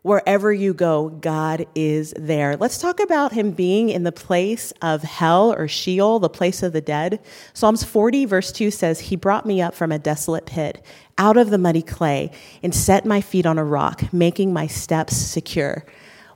Wherever 0.05 0.53
you 0.53 0.75
go, 0.75 1.09
God 1.09 1.65
is 1.75 2.13
there. 2.19 2.59
Let's 2.59 2.77
talk 2.77 3.01
about 3.01 3.33
him 3.33 3.53
being 3.53 3.89
in 3.89 4.03
the 4.03 4.13
place 4.13 4.71
of 4.83 5.03
hell 5.03 5.51
or 5.55 5.67
Sheol, 5.67 6.19
the 6.19 6.29
place 6.29 6.63
of 6.63 6.75
the 6.75 6.83
dead. 6.83 7.21
Psalms 7.55 7.85
40, 7.85 8.27
verse 8.27 8.53
2 8.53 8.71
says, 8.71 9.01
He 9.01 9.17
brought 9.17 9.47
me 9.47 9.63
up 9.63 9.75
from 9.75 9.91
a 9.91 9.99
desolate 9.99 10.45
pit, 10.45 10.85
out 11.17 11.39
of 11.39 11.49
the 11.49 11.57
muddy 11.57 11.81
clay, 11.81 12.31
and 12.63 12.75
set 12.75 13.07
my 13.07 13.23
feet 13.23 13.47
on 13.47 13.57
a 13.57 13.65
rock, 13.65 14.13
making 14.13 14.53
my 14.53 14.67
steps 14.67 15.17
secure. 15.17 15.87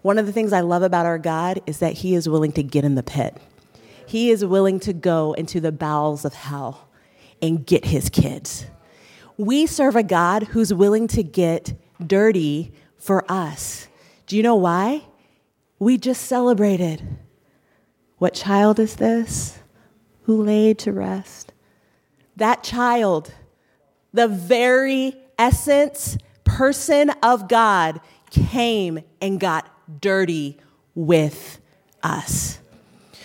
One 0.00 0.16
of 0.16 0.24
the 0.24 0.32
things 0.32 0.54
I 0.54 0.60
love 0.60 0.82
about 0.82 1.04
our 1.04 1.18
God 1.18 1.60
is 1.66 1.80
that 1.80 1.92
He 1.92 2.14
is 2.14 2.26
willing 2.26 2.52
to 2.52 2.62
get 2.62 2.86
in 2.86 2.94
the 2.94 3.02
pit. 3.02 3.36
He 4.06 4.30
is 4.30 4.46
willing 4.46 4.80
to 4.80 4.94
go 4.94 5.34
into 5.34 5.60
the 5.60 5.72
bowels 5.72 6.24
of 6.24 6.32
hell 6.32 6.88
and 7.42 7.66
get 7.66 7.84
His 7.84 8.08
kids. 8.08 8.64
We 9.36 9.66
serve 9.66 9.94
a 9.94 10.02
God 10.02 10.44
who's 10.44 10.72
willing 10.72 11.06
to 11.08 11.22
get 11.22 11.78
dirty 12.06 12.72
for 12.98 13.24
us. 13.30 13.88
Do 14.26 14.36
you 14.36 14.42
know 14.42 14.56
why? 14.56 15.02
We 15.78 15.96
just 15.96 16.22
celebrated. 16.22 17.02
What 18.18 18.34
child 18.34 18.78
is 18.78 18.96
this 18.96 19.58
who 20.22 20.42
laid 20.42 20.78
to 20.80 20.92
rest? 20.92 21.52
That 22.36 22.62
child, 22.62 23.32
the 24.12 24.28
very 24.28 25.16
essence, 25.38 26.18
person 26.44 27.10
of 27.22 27.48
God 27.48 28.00
came 28.30 29.00
and 29.20 29.38
got 29.38 29.70
dirty 30.00 30.58
with 30.94 31.60
us. 32.02 32.58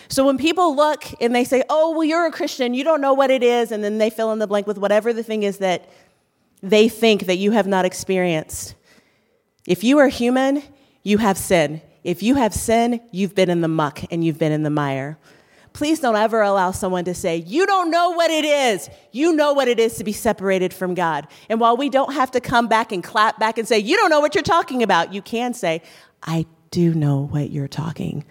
So 0.08 0.26
when 0.26 0.38
people 0.38 0.76
look 0.76 1.06
and 1.20 1.34
they 1.34 1.44
say, 1.44 1.64
oh, 1.70 1.92
well, 1.92 2.04
you're 2.04 2.28
a 2.28 2.32
Christian, 2.32 2.76
you 2.76 2.84
don't 2.84 3.02
know 3.02 3.14
what 3.14 3.32
it 3.32 3.42
is, 3.42 3.72
and 3.72 3.84
then 3.84 3.98
they 3.98 4.12
fill 4.12 4.32
in 4.32 4.38
the 4.38 4.46
blank 4.46 4.68
with 4.68 4.78
whatever 4.78 5.12
the 5.12 5.24
thing 5.24 5.42
is 5.42 5.58
that 5.58 5.90
they 6.62 6.88
think 6.88 7.26
that 7.26 7.38
you 7.38 7.52
have 7.52 7.66
not 7.66 7.86
experienced. 7.86 8.76
If 9.68 9.84
you 9.84 10.00
are 10.00 10.10
human, 10.10 10.64
you 11.04 11.18
have 11.20 11.38
sin. 11.38 11.82
If 12.04 12.22
you 12.22 12.36
have 12.36 12.54
sin, 12.54 13.02
you've 13.12 13.34
been 13.34 13.50
in 13.50 13.62
the 13.62 13.68
muck 13.68 14.02
and 14.12 14.24
you've 14.24 14.40
been 14.40 14.52
in 14.52 14.64
the 14.64 14.70
mire. 14.70 15.18
Please 15.72 16.00
don't 16.00 16.16
ever 16.16 16.42
allow 16.42 16.72
someone 16.72 17.06
to 17.06 17.16
say, 17.16 17.38
You 17.38 17.66
don't 17.66 17.90
know 17.90 18.12
what 18.12 18.30
it 18.30 18.46
is. 18.46 18.90
You 19.12 19.34
know 19.34 19.54
what 19.54 19.68
it 19.68 19.80
is 19.80 19.96
to 19.96 20.04
be 20.04 20.14
separated 20.14 20.74
from 20.74 20.94
God. 20.94 21.28
And 21.50 21.60
while 21.60 21.76
we 21.76 21.90
don't 21.90 22.14
have 22.14 22.30
to 22.32 22.40
come 22.40 22.68
back 22.68 22.92
and 22.92 23.04
clap 23.04 23.40
back 23.40 23.58
and 23.58 23.68
say, 23.68 23.80
You 23.80 23.98
don't 23.98 24.10
know 24.10 24.20
what 24.20 24.36
you're 24.36 24.44
talking 24.44 24.84
about, 24.84 25.14
you 25.14 25.22
can 25.22 25.54
say, 25.54 25.82
I 26.22 26.46
do 26.70 26.94
know 26.94 27.28
what 27.28 27.50
you're 27.50 27.68
talking 27.68 28.24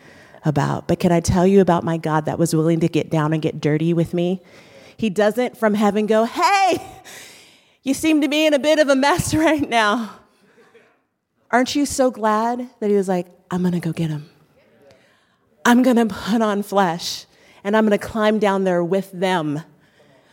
about. 0.45 0.87
But 0.87 1.01
can 1.01 1.11
I 1.11 1.21
tell 1.21 1.47
you 1.47 1.61
about 1.61 1.83
my 1.83 1.97
God 1.97 2.27
that 2.27 2.39
was 2.39 2.55
willing 2.55 2.81
to 2.81 2.89
get 2.89 3.11
down 3.11 3.33
and 3.33 3.43
get 3.43 3.61
dirty 3.61 3.93
with 3.93 4.15
me? 4.15 4.41
He 4.97 5.11
doesn't 5.11 5.57
from 5.57 5.75
heaven 5.75 6.07
go, 6.07 6.25
Hey, 6.25 6.81
you 7.83 7.95
seem 7.95 8.21
to 8.21 8.29
be 8.29 8.47
in 8.47 8.55
a 8.55 8.59
bit 8.61 8.79
of 8.79 8.89
a 8.89 8.95
mess 8.95 9.35
right 9.35 9.69
now. 9.69 10.22
Aren't 11.53 11.77
you 11.77 11.85
so 11.85 12.11
glad 12.11 12.69
that 12.81 12.89
he 12.89 12.97
was 12.97 13.09
like, 13.09 13.27
I'm 13.51 13.63
gonna 13.63 13.79
go 13.79 13.93
get 13.93 14.09
him? 14.09 14.31
I'm 15.65 15.83
gonna 15.83 16.07
put 16.07 16.41
on 16.41 16.63
flesh 16.63 17.27
and 17.63 17.77
I'm 17.77 17.85
gonna 17.85 17.99
climb 17.99 18.39
down 18.39 18.65
there 18.65 18.83
with 18.83 19.13
them 19.13 19.63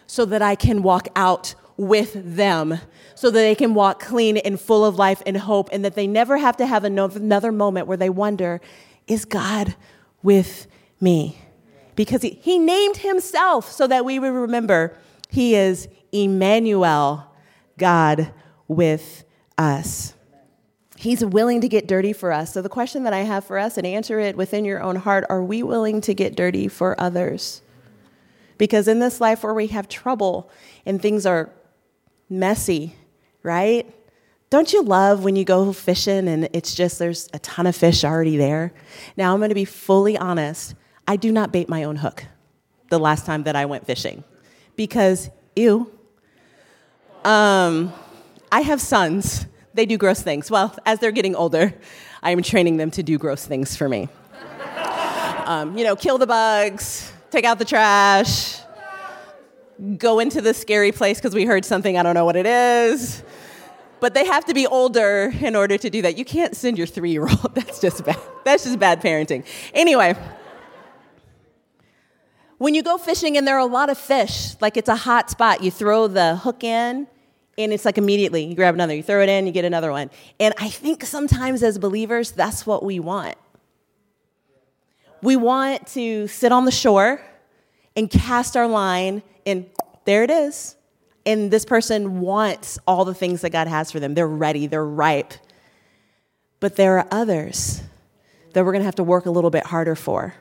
so 0.08 0.26
that 0.26 0.42
I 0.42 0.56
can 0.56 0.82
walk 0.82 1.10
out 1.16 1.54
with 1.78 2.36
them, 2.36 2.80
so 3.16 3.30
that 3.30 3.40
they 3.40 3.56
can 3.56 3.74
walk 3.74 4.02
clean 4.02 4.38
and 4.38 4.60
full 4.60 4.84
of 4.84 4.96
life 4.96 5.22
and 5.26 5.38
hope, 5.38 5.70
and 5.72 5.86
that 5.86 5.96
they 5.96 6.08
never 6.08 6.38
have 6.38 6.58
to 6.58 6.66
have 6.66 6.84
another 6.84 7.52
moment 7.52 7.88
where 7.88 7.96
they 7.96 8.10
wonder, 8.10 8.60
is 9.08 9.24
God 9.24 9.76
with 10.22 10.68
me? 11.00 11.38
Because 11.96 12.22
he, 12.22 12.40
he 12.42 12.60
named 12.60 12.98
himself 12.98 13.72
so 13.72 13.88
that 13.88 14.04
we 14.04 14.20
would 14.20 14.34
remember 14.34 14.98
he 15.30 15.56
is 15.56 15.88
Emmanuel, 16.12 17.32
God 17.78 18.34
with 18.68 19.24
us. 19.58 20.16
He's 21.00 21.24
willing 21.24 21.62
to 21.62 21.70
get 21.70 21.88
dirty 21.88 22.12
for 22.12 22.34
us. 22.34 22.51
So, 22.51 22.62
the 22.62 22.68
question 22.68 23.03
that 23.03 23.13
I 23.13 23.20
have 23.20 23.46
for 23.46 23.58
us, 23.58 23.77
and 23.77 23.88
answer 23.88 24.20
it 24.20 24.36
within 24.36 24.65
your 24.65 24.82
own 24.82 24.98
heart 24.98 25.24
are 25.29 25.41
we 25.41 25.63
willing 25.63 26.01
to 26.01 26.13
get 26.13 26.36
dirty 26.36 26.68
for 26.68 27.00
others? 27.00 27.62
Because 28.58 28.86
in 28.89 29.00
this 29.00 29.22
life 29.22 29.41
where 29.41 29.53
we 29.53 29.68
have 29.68 29.88
trouble 29.88 30.51
and 30.86 31.01
things 31.01 31.25
are 31.25 31.51
messy, 32.29 32.98
right? 33.44 33.89
Don't 34.50 34.74
you 34.74 34.84
love 34.84 35.24
when 35.24 35.38
you 35.38 35.46
go 35.46 35.72
fishing 35.72 36.27
and 36.27 36.50
it's 36.51 36.75
just 36.75 37.00
there's 37.00 37.29
a 37.32 37.39
ton 37.39 37.65
of 37.65 37.77
fish 37.77 38.03
already 38.03 38.36
there? 38.36 38.74
Now, 39.15 39.32
I'm 39.32 39.39
going 39.39 39.51
to 39.51 39.56
be 39.56 39.63
fully 39.63 40.18
honest. 40.18 40.75
I 41.08 41.15
do 41.15 41.32
not 41.32 41.53
bait 41.53 41.70
my 41.70 41.86
own 41.86 41.96
hook 41.96 42.25
the 42.89 43.00
last 43.00 43.25
time 43.25 43.44
that 43.44 43.56
I 43.56 43.68
went 43.68 43.86
fishing 43.86 44.25
because, 44.75 45.29
ew, 45.56 45.89
um, 47.24 47.94
I 48.51 48.60
have 48.60 48.82
sons. 48.82 49.46
They 49.80 49.86
do 49.86 49.98
gross 49.98 50.22
things. 50.22 50.52
Well, 50.52 50.76
as 50.86 51.00
they're 51.00 51.14
getting 51.14 51.38
older, 51.38 51.74
I 52.22 52.32
am 52.32 52.42
training 52.42 52.76
them 52.76 52.92
to 52.92 53.02
do 53.02 53.18
gross 53.18 53.46
things 53.46 53.78
for 53.78 53.88
me. 53.88 54.10
Um, 55.46 55.78
you 55.78 55.86
know, 55.86 55.96
kill 55.96 56.18
the 56.18 56.28
bugs, 56.28 57.14
take 57.32 57.46
out 57.46 57.60
the 57.60 57.64
trash, 57.64 58.60
go 59.98 60.20
into 60.20 60.42
the 60.42 60.54
scary 60.54 60.92
place 60.92 61.18
because 61.18 61.34
we 61.34 61.46
heard 61.46 61.64
something, 61.64 61.98
I 61.98 62.04
don't 62.04 62.14
know 62.14 62.26
what 62.26 62.36
it 62.36 62.46
is. 62.46 63.24
But 64.02 64.14
they 64.14 64.26
have 64.26 64.44
to 64.48 64.54
be 64.54 64.68
older 64.68 65.34
in 65.40 65.56
order 65.56 65.78
to 65.78 65.90
do 65.90 66.02
that. 66.02 66.18
You 66.18 66.26
can't 66.26 66.58
send 66.58 66.78
your 66.78 66.86
three 66.86 67.12
year 67.12 67.30
old. 67.30 67.52
That's 67.56 67.80
just 67.80 68.04
bad. 68.04 68.20
That's 68.44 68.65
just 68.65 68.80
bad 68.80 69.02
parenting. 69.02 69.46
Anyway, 69.74 70.13
when 72.58 72.76
you 72.76 72.84
go 72.84 72.98
fishing 72.98 73.38
and 73.38 73.48
there 73.48 73.56
are 73.56 73.60
a 73.60 73.65
lot 73.65 73.89
of 73.89 73.98
fish, 73.98 74.60
like 74.60 74.76
it's 74.76 74.89
a 74.89 74.98
hot 74.98 75.30
spot, 75.30 75.63
you 75.63 75.72
throw 75.72 76.10
the 76.10 76.36
hook 76.36 76.65
in 76.65 77.08
and 77.60 77.74
it's 77.74 77.84
like 77.84 77.98
immediately 77.98 78.45
you 78.45 78.56
grab 78.56 78.74
another, 78.74 78.95
you 78.95 79.04
throw 79.04 79.22
it 79.22 79.30
in, 79.30 79.45
you 79.45 79.52
get 79.52 79.65
another 79.65 79.91
one. 79.91 80.10
And 80.39 80.54
I 80.58 80.69
think 80.69 81.04
sometimes 81.04 81.62
as 81.62 81.78
believers, 81.78 82.32
that's 82.32 82.65
what 82.65 82.84
we 82.84 83.00
want. 83.00 83.36
We 85.22 85.36
want 85.36 85.86
to 85.88 86.28
sit 86.28 86.54
on 86.54 86.63
the 86.63 86.72
shore 86.72 87.22
and 87.95 88.10
cast 88.10 88.56
our 88.56 88.67
line, 88.67 89.22
and 89.45 89.65
there 90.06 90.24
it 90.24 90.32
is. 90.32 90.78
And 91.26 91.52
this 91.52 91.65
person 91.65 92.22
wants 92.22 92.80
all 92.88 93.04
the 93.04 93.13
things 93.13 93.41
that 93.41 93.50
God 93.50 93.67
has 93.67 93.91
for 93.91 94.00
them. 94.00 94.13
They're 94.13 94.28
ready, 94.28 94.65
they're 94.65 94.86
ripe. 94.86 95.34
But 96.62 96.78
there 96.78 96.98
are 96.98 97.08
others 97.12 97.84
that 98.54 98.63
we're 98.63 98.72
to 98.72 98.84
have 98.84 98.95
to 98.95 99.04
work 99.04 99.26
a 99.26 99.32
little 99.32 99.50
bit 99.50 99.65
harder 99.65 99.95
for. 99.95 100.36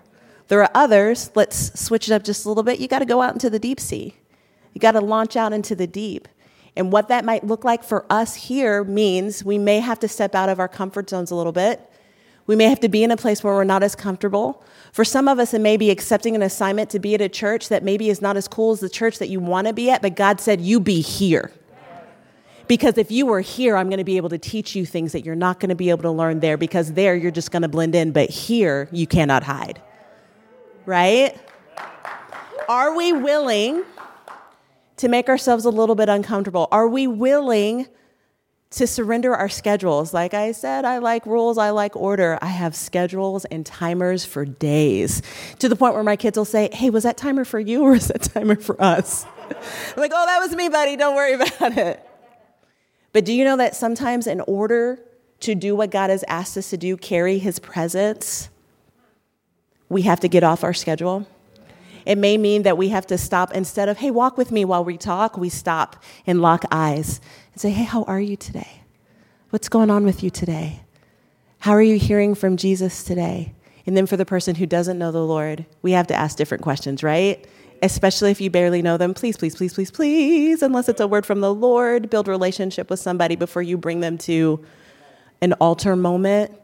There 0.46 0.62
are 0.62 0.70
others, 0.74 1.30
let's 1.34 1.78
switch 1.78 2.08
it 2.08 2.14
up 2.14 2.22
just 2.22 2.44
a 2.44 2.48
little 2.48 2.62
bit. 2.62 2.78
You 2.78 2.86
got 2.86 3.00
to 3.00 3.04
go 3.04 3.20
out 3.20 3.34
into 3.34 3.50
the 3.50 3.58
deep 3.58 3.80
sea. 3.80 4.16
You 4.72 4.80
got 4.80 4.92
to 4.92 5.00
launch 5.00 5.36
out 5.36 5.52
into 5.52 5.74
the 5.74 5.86
deep. 5.86 6.28
And 6.78 6.90
what 6.90 7.08
that 7.08 7.24
might 7.24 7.44
look 7.44 7.64
like 7.64 7.84
for 7.84 8.06
us 8.08 8.34
here 8.34 8.84
means 8.84 9.44
we 9.44 9.58
may 9.58 9.80
have 9.80 9.98
to 10.00 10.08
step 10.08 10.34
out 10.34 10.48
of 10.48 10.58
our 10.58 10.68
comfort 10.68 11.10
zones 11.10 11.30
a 11.30 11.34
little 11.34 11.52
bit. 11.52 11.80
We 12.46 12.56
may 12.56 12.64
have 12.64 12.80
to 12.80 12.88
be 12.88 13.04
in 13.04 13.10
a 13.10 13.16
place 13.16 13.44
where 13.44 13.52
we're 13.52 13.64
not 13.64 13.82
as 13.82 13.94
comfortable. 13.94 14.62
For 14.92 15.04
some 15.04 15.28
of 15.28 15.38
us, 15.38 15.52
it 15.52 15.60
may 15.60 15.76
be 15.76 15.90
accepting 15.90 16.34
an 16.34 16.40
assignment 16.40 16.88
to 16.90 16.98
be 16.98 17.14
at 17.14 17.20
a 17.20 17.28
church 17.28 17.68
that 17.68 17.82
maybe 17.82 18.08
is 18.08 18.22
not 18.22 18.38
as 18.38 18.48
cool 18.48 18.72
as 18.72 18.80
the 18.80 18.88
church 18.88 19.18
that 19.18 19.28
you 19.28 19.40
want 19.40 19.66
to 19.66 19.74
be 19.74 19.90
at, 19.90 20.00
but 20.00 20.16
God 20.16 20.40
said, 20.40 20.62
You 20.62 20.80
be 20.80 21.02
here. 21.02 21.52
Because 22.68 22.96
if 22.96 23.10
you 23.10 23.26
were 23.26 23.40
here, 23.40 23.76
I'm 23.76 23.88
going 23.88 23.98
to 23.98 24.04
be 24.04 24.16
able 24.16 24.30
to 24.30 24.38
teach 24.38 24.74
you 24.74 24.86
things 24.86 25.12
that 25.12 25.24
you're 25.24 25.34
not 25.34 25.60
going 25.60 25.68
to 25.70 25.74
be 25.74 25.90
able 25.90 26.02
to 26.02 26.10
learn 26.10 26.40
there 26.40 26.56
because 26.56 26.94
there 26.94 27.14
you're 27.14 27.30
just 27.30 27.50
going 27.50 27.62
to 27.62 27.68
blend 27.68 27.94
in, 27.94 28.12
but 28.12 28.30
here 28.30 28.88
you 28.92 29.06
cannot 29.06 29.42
hide 29.42 29.82
right? 30.88 31.38
Are 32.66 32.96
we 32.96 33.12
willing 33.12 33.84
to 34.98 35.08
make 35.08 35.28
ourselves 35.28 35.64
a 35.64 35.70
little 35.70 35.94
bit 35.94 36.08
uncomfortable? 36.08 36.68
Are 36.70 36.86
we 36.86 37.06
willing 37.06 37.86
to 38.70 38.86
surrender 38.86 39.34
our 39.34 39.48
schedules? 39.48 40.12
Like 40.12 40.34
I 40.34 40.52
said, 40.52 40.84
I 40.84 40.98
like 40.98 41.24
rules, 41.24 41.56
I 41.58 41.70
like 41.70 41.96
order. 41.96 42.38
I 42.42 42.46
have 42.46 42.76
schedules 42.76 43.44
and 43.46 43.64
timers 43.64 44.24
for 44.24 44.44
days 44.44 45.22
to 45.58 45.68
the 45.68 45.76
point 45.76 45.94
where 45.94 46.04
my 46.04 46.16
kids 46.16 46.36
will 46.36 46.44
say, 46.44 46.68
Hey, 46.72 46.90
was 46.90 47.04
that 47.04 47.16
timer 47.16 47.44
for 47.44 47.58
you 47.58 47.82
or 47.82 47.92
was 47.92 48.08
that 48.08 48.22
timer 48.22 48.56
for 48.56 48.80
us? 48.80 49.24
I'm 49.48 49.56
like, 49.96 50.12
Oh, 50.14 50.26
that 50.26 50.38
was 50.40 50.54
me, 50.54 50.68
buddy. 50.68 50.96
Don't 50.96 51.16
worry 51.16 51.32
about 51.34 51.78
it. 51.78 52.04
But 53.12 53.24
do 53.24 53.32
you 53.32 53.44
know 53.44 53.56
that 53.56 53.74
sometimes, 53.74 54.26
in 54.26 54.40
order 54.42 55.00
to 55.40 55.54
do 55.54 55.74
what 55.74 55.90
God 55.90 56.10
has 56.10 56.24
asked 56.28 56.56
us 56.56 56.70
to 56.70 56.76
do, 56.76 56.96
carry 56.96 57.38
his 57.38 57.58
presence, 57.58 58.50
we 59.88 60.02
have 60.02 60.20
to 60.20 60.28
get 60.28 60.44
off 60.44 60.62
our 60.62 60.74
schedule. 60.74 61.26
It 62.08 62.16
may 62.16 62.38
mean 62.38 62.62
that 62.62 62.78
we 62.78 62.88
have 62.88 63.06
to 63.08 63.18
stop 63.18 63.52
instead 63.52 63.90
of, 63.90 63.98
hey, 63.98 64.10
walk 64.10 64.38
with 64.38 64.50
me 64.50 64.64
while 64.64 64.82
we 64.82 64.96
talk, 64.96 65.36
we 65.36 65.50
stop 65.50 66.02
and 66.26 66.40
lock 66.40 66.64
eyes 66.70 67.20
and 67.52 67.60
say, 67.60 67.68
hey, 67.68 67.84
how 67.84 68.04
are 68.04 68.18
you 68.18 68.34
today? 68.34 68.80
What's 69.50 69.68
going 69.68 69.90
on 69.90 70.04
with 70.04 70.22
you 70.22 70.30
today? 70.30 70.80
How 71.58 71.72
are 71.72 71.82
you 71.82 71.98
hearing 71.98 72.34
from 72.34 72.56
Jesus 72.56 73.04
today? 73.04 73.52
And 73.84 73.94
then 73.94 74.06
for 74.06 74.16
the 74.16 74.24
person 74.24 74.54
who 74.54 74.64
doesn't 74.64 74.98
know 74.98 75.12
the 75.12 75.22
Lord, 75.22 75.66
we 75.82 75.92
have 75.92 76.06
to 76.06 76.14
ask 76.14 76.38
different 76.38 76.62
questions, 76.62 77.02
right? 77.02 77.46
Especially 77.82 78.30
if 78.30 78.40
you 78.40 78.48
barely 78.48 78.80
know 78.80 78.96
them. 78.96 79.12
Please, 79.12 79.36
please, 79.36 79.54
please, 79.54 79.74
please, 79.74 79.90
please, 79.90 80.62
unless 80.62 80.88
it's 80.88 81.02
a 81.02 81.06
word 81.06 81.26
from 81.26 81.42
the 81.42 81.52
Lord, 81.52 82.08
build 82.08 82.26
relationship 82.26 82.88
with 82.88 83.00
somebody 83.00 83.36
before 83.36 83.60
you 83.60 83.76
bring 83.76 84.00
them 84.00 84.16
to 84.18 84.64
an 85.42 85.52
altar 85.54 85.94
moment 85.94 86.58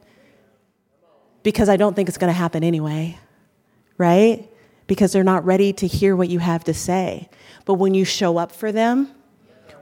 because 1.43 1.69
I 1.69 1.77
don't 1.77 1.95
think 1.95 2.09
it's 2.09 2.17
going 2.17 2.33
to 2.33 2.39
happen 2.39 2.65
anyway, 2.65 3.19
right? 3.99 4.49
Because 4.87 5.13
they're 5.13 5.25
not 5.25 5.45
ready 5.45 5.73
to 5.73 5.87
hear 5.87 6.15
what 6.15 6.29
you 6.29 6.39
have 6.41 6.65
to 6.65 6.75
say. 6.75 7.29
But 7.65 7.75
when 7.75 7.95
you 7.95 8.05
show 8.05 8.37
up 8.37 8.53
for 8.53 8.71
them, 8.71 9.11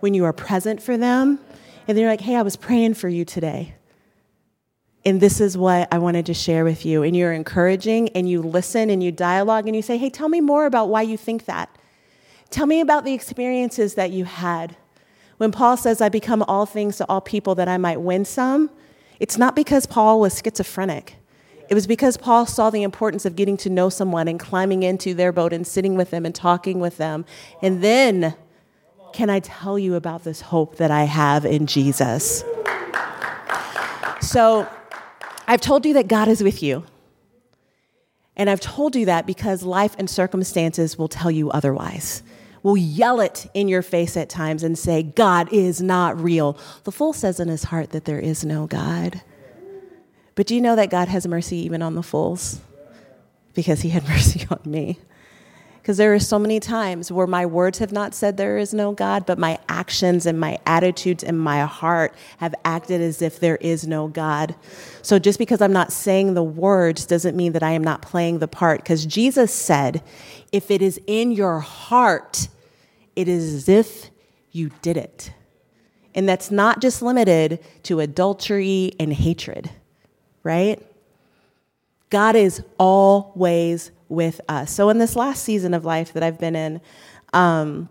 when 0.01 0.15
you 0.15 0.25
are 0.25 0.33
present 0.33 0.83
for 0.83 0.97
them, 0.97 1.39
and 1.89 1.99
they're 1.99 2.09
like, 2.09 2.21
hey, 2.21 2.37
I 2.37 2.43
was 2.43 2.57
praying 2.57 2.95
for 2.95 3.09
you 3.09 3.25
today. 3.25 3.75
And 5.05 5.21
this 5.21 5.41
is 5.41 5.59
what 5.59 5.89
I 5.93 5.99
wanted 5.99 6.27
to 6.27 6.35
share 6.35 6.65
with 6.65 6.87
you. 6.87 7.03
And 7.03 7.17
you're 7.17 7.33
encouraging 7.33 8.11
and 8.11 8.29
you 8.29 8.41
listen 8.41 8.89
and 8.89 9.03
you 9.03 9.11
dialogue 9.11 9.67
and 9.67 9.75
you 9.75 9.83
say, 9.83 9.99
hey, 9.99 10.11
tell 10.11 10.29
me 10.29 10.41
more 10.41 10.67
about 10.67 10.89
why 10.89 11.03
you 11.03 11.17
think 11.17 11.47
that. 11.47 11.77
Tell 12.51 12.67
me 12.67 12.81
about 12.81 13.05
the 13.05 13.15
experiences 13.15 13.95
that 13.95 14.11
you 14.13 14.25
had. 14.25 14.77
When 15.39 15.51
Paul 15.51 15.77
says, 15.77 16.01
I 16.01 16.09
become 16.09 16.45
all 16.47 16.67
things 16.67 16.99
to 16.99 17.07
all 17.09 17.21
people 17.21 17.57
that 17.57 17.67
I 17.67 17.79
might 17.79 18.01
win 18.01 18.25
some, 18.25 18.71
it's 19.19 19.39
not 19.39 19.57
because 19.57 19.87
Paul 19.87 20.21
was 20.21 20.41
schizophrenic. 20.41 21.17
It 21.73 21.75
was 21.75 21.87
because 21.87 22.19
Paul 22.19 22.45
saw 22.45 22.69
the 22.69 22.83
importance 22.83 23.25
of 23.25 23.35
getting 23.35 23.57
to 23.57 23.71
know 23.71 23.89
someone 23.89 24.29
and 24.29 24.39
climbing 24.39 24.83
into 24.83 25.15
their 25.15 25.33
boat 25.33 25.55
and 25.55 25.67
sitting 25.67 25.95
with 25.95 26.11
them 26.11 26.27
and 26.27 26.35
talking 26.35 26.81
with 26.81 26.99
them. 26.99 27.25
And 27.63 27.83
then, 27.83 28.35
can 29.15 29.31
I 29.31 29.41
tell 29.41 29.79
you 29.79 29.95
about 29.95 30.23
this 30.23 30.43
hope 30.43 30.77
that 30.77 30.91
I 30.91 31.05
have 31.05 31.47
in 31.47 31.67
Jesus? 31.67 32.45
So, 34.21 34.69
I've 35.49 35.63
told 35.63 35.87
you 35.87 35.95
that 35.95 36.09
God 36.09 36.29
is 36.29 36.43
with 36.43 36.63
you. 36.63 36.85
And 38.37 38.51
I've 38.51 38.61
told 38.61 38.95
you 38.95 39.07
that 39.07 39.27
because 39.27 39.63
life 39.63 39.97
and 39.99 40.11
circumstances 40.11 40.99
will 40.99 41.09
tell 41.09 41.31
you 41.31 41.51
otherwise. 41.53 42.23
will 42.63 42.77
yell 42.77 43.19
it 43.19 43.47
in 43.55 43.67
your 43.67 43.81
face 43.81 44.15
at 44.15 44.29
times 44.29 44.63
and 44.63 44.79
say, 44.79 45.03
God 45.03 45.51
is 45.51 45.81
not 45.81 46.21
real. 46.21 46.59
The 46.85 46.93
fool 46.93 47.15
says 47.15 47.41
in 47.41 47.49
his 47.49 47.65
heart 47.65 47.93
that 47.93 48.05
there 48.05 48.21
is 48.21 48.45
no 48.45 48.67
God. 48.67 49.23
But 50.35 50.47
do 50.47 50.55
you 50.55 50.61
know 50.61 50.77
that 50.77 50.91
God 50.91 51.09
has 51.09 51.27
mercy 51.27 51.57
even 51.59 51.83
on 51.83 51.95
the 51.95 52.03
fools? 52.03 52.61
Because 53.55 53.83
he 53.83 53.91
had 53.91 54.09
mercy 54.09 54.47
on 54.51 54.61
me. 54.65 54.99
Because 55.83 55.97
there 55.97 56.15
are 56.15 56.21
so 56.21 56.39
many 56.39 56.61
times 56.61 57.11
where 57.11 57.27
my 57.27 57.45
words 57.45 57.79
have 57.79 57.91
not 57.91 58.15
said 58.15 58.37
there 58.37 58.57
is 58.57 58.73
no 58.73 58.93
God, 58.93 59.27
but 59.27 59.37
my 59.37 59.59
actions 59.69 60.27
and 60.27 60.39
my 60.39 60.61
attitudes 60.65 61.25
and 61.25 61.37
my 61.37 61.63
heart 61.63 62.15
have 62.37 62.55
acted 62.65 63.01
as 63.01 63.21
if 63.21 63.41
there 63.41 63.57
is 63.57 63.85
no 63.85 64.07
God. 64.07 64.55
So 65.03 65.19
just 65.19 65.41
because 65.41 65.61
I'm 65.61 65.73
not 65.73 65.91
saying 65.91 66.35
the 66.35 66.43
words 66.43 67.05
doesn't 67.05 67.37
mean 67.37 67.51
that 67.55 67.65
I 67.65 67.73
am 67.73 67.83
not 67.83 68.01
playing 68.01 68.39
the 68.39 68.47
part. 68.47 68.81
Because 68.81 69.05
Jesus 69.05 69.53
said, 69.53 70.05
if 70.53 70.71
it 70.71 70.83
is 70.83 71.01
in 71.09 71.33
your 71.33 71.59
heart, 71.59 72.47
it 73.17 73.27
is 73.27 73.53
as 73.53 73.69
if 73.69 74.11
you 74.53 74.71
did 74.83 74.97
it. 74.97 75.33
And 76.15 76.29
that's 76.29 76.53
not 76.53 76.81
just 76.81 77.03
limited 77.03 77.59
to 77.85 77.99
adultery 77.99 78.93
and 79.01 79.13
hatred, 79.13 79.71
right? 80.43 80.81
God 82.11 82.37
is 82.37 82.63
always 82.79 83.91
with 84.09 84.41
us. 84.49 84.71
So, 84.71 84.91
in 84.91 84.99
this 84.99 85.17
last 85.17 85.43
season 85.43 85.75
of 85.75 85.85
life 85.85 86.13
that 86.13 86.23
I've 86.23 86.39
been 86.39 86.55
in, 86.55 86.81
um, 87.33 87.89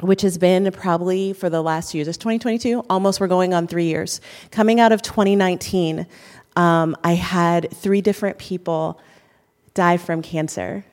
which 0.00 0.22
has 0.22 0.38
been 0.38 0.70
probably 0.72 1.32
for 1.32 1.48
the 1.48 1.62
last 1.62 1.92
two 1.92 1.98
years, 1.98 2.08
it's 2.08 2.18
2022, 2.18 2.84
almost 2.90 3.20
we're 3.20 3.28
going 3.28 3.54
on 3.54 3.66
three 3.66 3.84
years. 3.84 4.20
Coming 4.50 4.80
out 4.80 4.90
of 4.90 5.02
2019, 5.02 6.06
um, 6.56 6.96
I 7.04 7.14
had 7.14 7.70
three 7.70 8.00
different 8.00 8.38
people 8.38 9.00
die 9.74 9.96
from 9.96 10.22
cancer. 10.22 10.84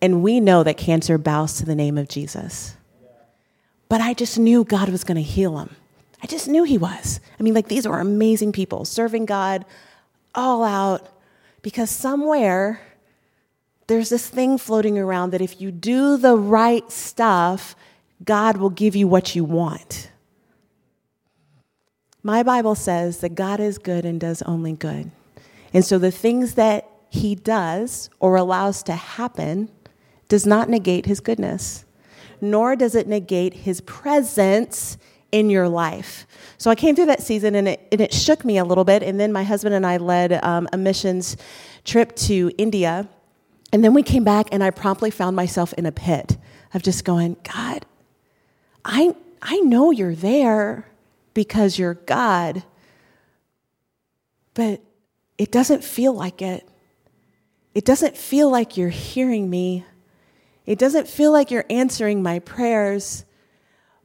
And 0.00 0.22
we 0.22 0.40
know 0.40 0.62
that 0.64 0.76
cancer 0.76 1.16
bows 1.16 1.54
to 1.58 1.64
the 1.64 1.74
name 1.74 1.96
of 1.96 2.08
Jesus. 2.08 2.76
But 3.88 4.00
I 4.00 4.14
just 4.14 4.38
knew 4.38 4.64
God 4.64 4.88
was 4.88 5.04
going 5.04 5.16
to 5.16 5.22
heal 5.22 5.56
them. 5.56 5.76
I 6.22 6.26
just 6.26 6.48
knew 6.48 6.64
He 6.64 6.78
was. 6.78 7.20
I 7.38 7.42
mean, 7.42 7.54
like, 7.54 7.68
these 7.68 7.86
were 7.86 8.00
amazing 8.00 8.52
people 8.52 8.84
serving 8.84 9.26
God 9.26 9.64
all 10.34 10.64
out 10.64 11.08
because 11.62 11.90
somewhere 11.90 12.80
there's 13.86 14.08
this 14.08 14.28
thing 14.28 14.58
floating 14.58 14.98
around 14.98 15.30
that 15.30 15.40
if 15.40 15.60
you 15.60 15.70
do 15.70 16.16
the 16.16 16.36
right 16.36 16.90
stuff, 16.90 17.76
God 18.24 18.56
will 18.56 18.70
give 18.70 18.96
you 18.96 19.08
what 19.08 19.34
you 19.34 19.44
want. 19.44 20.10
My 22.22 22.42
Bible 22.42 22.74
says 22.74 23.18
that 23.18 23.34
God 23.34 23.58
is 23.58 23.78
good 23.78 24.04
and 24.04 24.20
does 24.20 24.42
only 24.42 24.72
good. 24.72 25.10
And 25.74 25.84
so 25.84 25.98
the 25.98 26.12
things 26.12 26.54
that 26.54 26.88
he 27.10 27.34
does 27.34 28.08
or 28.20 28.36
allows 28.36 28.82
to 28.84 28.94
happen 28.94 29.68
does 30.28 30.46
not 30.46 30.68
negate 30.70 31.06
his 31.06 31.20
goodness, 31.20 31.84
nor 32.40 32.76
does 32.76 32.94
it 32.94 33.08
negate 33.08 33.52
his 33.52 33.80
presence 33.82 34.96
in 35.32 35.50
your 35.50 35.68
life. 35.68 36.26
So 36.58 36.70
I 36.70 36.74
came 36.74 36.94
through 36.94 37.06
that 37.06 37.22
season 37.22 37.54
and 37.56 37.66
it, 37.66 37.88
and 37.90 38.00
it 38.00 38.14
shook 38.14 38.44
me 38.44 38.58
a 38.58 38.64
little 38.64 38.84
bit. 38.84 39.02
And 39.02 39.18
then 39.18 39.32
my 39.32 39.42
husband 39.42 39.74
and 39.74 39.84
I 39.84 39.96
led 39.96 40.32
um, 40.44 40.68
a 40.72 40.76
missions 40.76 41.36
trip 41.84 42.14
to 42.16 42.52
India 42.56 43.08
and 43.72 43.82
then 43.82 43.94
we 43.94 44.02
came 44.02 44.22
back, 44.22 44.48
and 44.52 44.62
I 44.62 44.70
promptly 44.70 45.10
found 45.10 45.34
myself 45.34 45.72
in 45.74 45.86
a 45.86 45.92
pit 45.92 46.36
of 46.74 46.82
just 46.82 47.04
going, 47.04 47.36
God, 47.42 47.86
I, 48.84 49.14
I 49.40 49.60
know 49.60 49.90
you're 49.90 50.14
there 50.14 50.86
because 51.32 51.78
you're 51.78 51.94
God, 51.94 52.62
but 54.52 54.82
it 55.38 55.50
doesn't 55.50 55.82
feel 55.82 56.12
like 56.12 56.42
it. 56.42 56.68
It 57.74 57.86
doesn't 57.86 58.18
feel 58.18 58.50
like 58.50 58.76
you're 58.76 58.90
hearing 58.90 59.48
me. 59.48 59.86
It 60.66 60.78
doesn't 60.78 61.08
feel 61.08 61.32
like 61.32 61.50
you're 61.50 61.64
answering 61.70 62.22
my 62.22 62.40
prayers. 62.40 63.24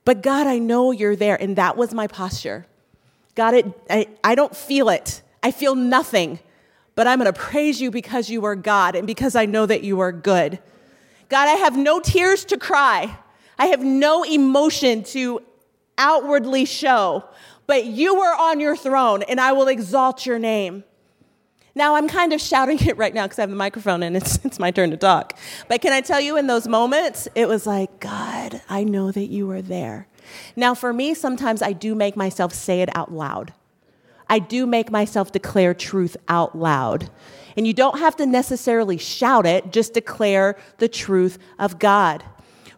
But 0.07 0.21
God, 0.21 0.47
I 0.47 0.57
know 0.57 0.91
you're 0.91 1.17
there. 1.17 1.35
And 1.35 1.57
that 1.57 1.75
was 1.75 1.93
my 1.93 2.07
posture. 2.07 2.65
God, 3.35 3.55
it, 3.55 3.65
I, 3.89 4.07
I 4.23 4.35
don't 4.35 4.55
feel 4.55 4.87
it. 4.87 5.21
I 5.43 5.51
feel 5.51 5.75
nothing 5.75 6.39
but 6.95 7.07
I'm 7.07 7.19
going 7.19 7.29
to 7.31 7.37
praise 7.37 7.81
you 7.81 7.91
because 7.91 8.29
you 8.29 8.45
are 8.45 8.55
God 8.55 8.95
and 8.95 9.05
because 9.05 9.35
I 9.35 9.45
know 9.45 9.65
that 9.65 9.83
you 9.83 9.99
are 9.99 10.13
good. 10.13 10.59
God, 11.27 11.49
I 11.49 11.55
have 11.55 11.75
no 11.75 11.99
tears 11.99 12.45
to 12.45 12.57
cry. 12.57 13.19
I 13.59 13.65
have 13.65 13.83
no 13.83 14.23
emotion 14.23 15.03
to 15.03 15.41
outwardly 15.97 16.63
show, 16.63 17.25
but 17.65 17.83
you 17.83 18.21
are 18.21 18.49
on 18.49 18.61
your 18.61 18.77
throne 18.77 19.23
and 19.23 19.41
I 19.41 19.51
will 19.51 19.67
exalt 19.67 20.25
your 20.25 20.39
name. 20.39 20.85
Now, 21.77 21.95
I'm 21.95 22.07
kind 22.07 22.33
of 22.33 22.41
shouting 22.41 22.79
it 22.87 22.97
right 22.97 23.13
now 23.13 23.25
because 23.25 23.37
I 23.37 23.43
have 23.43 23.51
the 23.51 23.55
microphone 23.55 24.01
and 24.01 24.17
it's, 24.17 24.43
it's 24.43 24.57
my 24.57 24.71
turn 24.71 24.89
to 24.89 24.97
talk. 24.97 25.37
But 25.67 25.79
can 25.79 25.93
I 25.93 26.01
tell 26.01 26.19
you, 26.19 26.35
in 26.35 26.47
those 26.47 26.67
moments, 26.67 27.27
it 27.35 27.47
was 27.47 27.67
like, 27.67 27.99
God, 27.99 28.59
I 28.67 28.83
know 28.83 29.11
that 29.11 29.27
you 29.27 29.51
are 29.51 29.61
there. 29.61 30.07
Now, 30.55 30.73
for 30.73 30.91
me, 30.91 31.13
sometimes 31.13 31.61
I 31.61 31.73
do 31.73 31.93
make 31.93 32.17
myself 32.17 32.51
say 32.51 32.81
it 32.81 32.89
out 32.95 33.11
loud. 33.11 33.53
I 34.27 34.39
do 34.39 34.65
make 34.65 34.89
myself 34.89 35.31
declare 35.31 35.75
truth 35.75 36.17
out 36.27 36.57
loud. 36.57 37.11
And 37.55 37.67
you 37.67 37.73
don't 37.73 37.99
have 37.99 38.15
to 38.17 38.25
necessarily 38.25 38.97
shout 38.97 39.45
it, 39.45 39.71
just 39.71 39.93
declare 39.93 40.57
the 40.79 40.89
truth 40.89 41.37
of 41.59 41.77
God. 41.77 42.23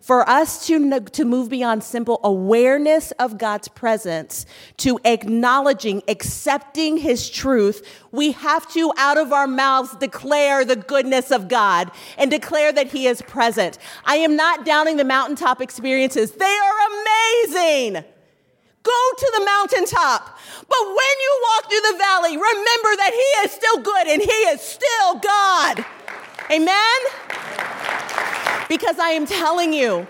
For 0.09 0.27
us 0.27 0.65
to, 0.65 1.01
to 1.01 1.23
move 1.23 1.49
beyond 1.49 1.83
simple 1.83 2.19
awareness 2.23 3.11
of 3.19 3.37
God's 3.37 3.67
presence 3.67 4.47
to 4.77 4.99
acknowledging, 5.05 6.01
accepting 6.07 6.97
His 6.97 7.29
truth, 7.29 7.87
we 8.11 8.31
have 8.31 8.67
to, 8.73 8.91
out 8.97 9.19
of 9.19 9.31
our 9.31 9.45
mouths, 9.45 9.95
declare 9.97 10.65
the 10.65 10.77
goodness 10.77 11.29
of 11.29 11.47
God 11.47 11.91
and 12.17 12.31
declare 12.31 12.71
that 12.71 12.87
He 12.87 13.05
is 13.05 13.21
present. 13.21 13.77
I 14.03 14.15
am 14.15 14.35
not 14.35 14.65
downing 14.65 14.97
the 14.97 15.03
mountaintop 15.03 15.61
experiences, 15.61 16.31
they 16.31 16.43
are 16.43 16.87
amazing. 17.43 18.03
Go 18.81 19.11
to 19.15 19.31
the 19.37 19.45
mountaintop. 19.45 20.39
But 20.67 20.85
when 20.87 21.15
you 21.21 21.41
walk 21.43 21.69
through 21.69 21.91
the 21.91 21.97
valley, 21.99 22.31
remember 22.31 22.95
that 22.95 23.11
He 23.13 23.45
is 23.45 23.51
still 23.51 23.77
good 23.83 24.07
and 24.07 24.23
He 24.23 24.27
is 24.27 24.59
still 24.59 25.19
God. 25.19 25.85
Amen? 26.49 27.38
Because 28.69 28.99
I 28.99 29.09
am 29.09 29.25
telling 29.25 29.73
you, 29.73 30.07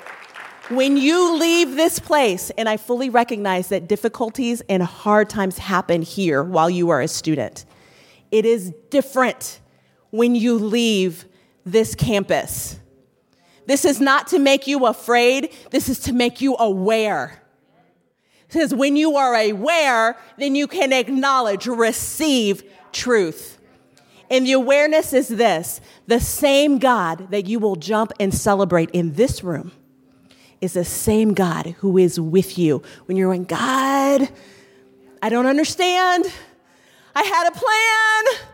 when 0.67 0.98
you 0.98 1.38
leave 1.38 1.76
this 1.76 1.98
place, 1.98 2.52
and 2.52 2.67
I 2.69 2.78
fully 2.78 3.10
recognize 3.10 3.69
that 3.69 3.88
difficulties 3.88 4.62
and 4.69 4.84
hard 4.84 5.30
times 5.30 5.58
happen 5.58 6.02
here 6.02 6.43
while 6.43 6.69
you 6.69 6.89
are 6.89 7.02
a 7.02 7.08
student, 7.08 7.65
it 8.32 8.45
is 8.45 8.74
different 8.91 9.62
when 10.12 10.36
you 10.36 10.60
leave 10.60 11.26
this 11.65 11.95
campus. 11.95 12.78
This 13.65 13.86
is 13.86 14.02
not 14.02 14.28
to 14.28 14.39
make 14.39 14.67
you 14.67 14.86
afraid, 14.86 15.56
this 15.72 15.88
is 15.89 16.00
to 16.02 16.13
make 16.13 16.41
you 16.41 16.56
aware. 16.58 17.41
Because 18.48 18.74
when 18.74 18.95
you 18.95 19.15
are 19.15 19.36
aware, 19.36 20.17
then 20.38 20.56
you 20.56 20.67
can 20.67 20.91
acknowledge, 20.91 21.65
receive 21.67 22.63
truth. 22.91 23.59
And 24.30 24.46
the 24.46 24.54
awareness 24.54 25.13
is 25.13 25.28
this 25.28 25.82
the 26.08 26.20
same 26.20 26.78
God 26.78 27.32
that 27.32 27.48
you 27.48 27.60
will 27.60 27.76
jump 27.76 28.12
and 28.20 28.34
celebrate 28.34 28.92
in 28.92 29.13
this 29.13 29.44
room 29.44 29.72
is 30.62 30.74
the 30.74 30.86
same 30.86 31.34
God 31.34 31.76
who 31.80 31.98
is 31.98 32.20
with 32.20 32.58
you 32.58 32.84
when 33.06 33.18
you're 33.18 33.30
going, 33.30 33.46
God, 33.46 34.30
I 35.22 35.30
don't 35.30 35.46
understand. 35.46 36.26
I 37.15 37.24
had 37.24 37.48
a 37.48 37.52
plan. 37.52 38.48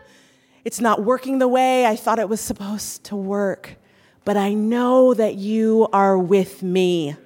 It's 0.64 0.80
not 0.80 1.04
working 1.04 1.38
the 1.38 1.48
way 1.48 1.86
I 1.86 1.96
thought 1.96 2.18
it 2.18 2.28
was 2.28 2.40
supposed 2.40 3.04
to 3.04 3.16
work, 3.16 3.76
but 4.24 4.36
I 4.36 4.54
know 4.54 5.14
that 5.14 5.34
you 5.34 5.88
are 5.92 6.18
with 6.18 6.62
me. 6.62 7.16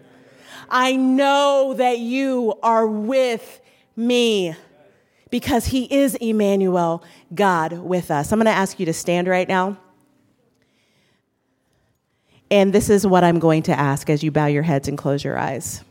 I 0.68 0.96
know 0.96 1.74
that 1.76 1.98
you 1.98 2.54
are 2.62 2.86
with 2.86 3.60
me 3.96 4.54
because 5.30 5.66
he 5.66 5.84
is 5.84 6.14
Emmanuel, 6.16 7.02
God 7.34 7.72
with 7.72 8.10
us. 8.10 8.32
I'm 8.32 8.38
going 8.38 8.46
to 8.46 8.50
ask 8.50 8.78
you 8.80 8.86
to 8.86 8.92
stand 8.92 9.28
right 9.28 9.48
now. 9.48 9.78
And 12.50 12.72
this 12.72 12.90
is 12.90 13.06
what 13.06 13.22
I'm 13.22 13.38
going 13.38 13.62
to 13.64 13.78
ask 13.78 14.10
as 14.10 14.22
you 14.24 14.32
bow 14.32 14.46
your 14.46 14.64
heads 14.64 14.88
and 14.88 14.98
close 14.98 15.22
your 15.22 15.38
eyes. 15.38 15.84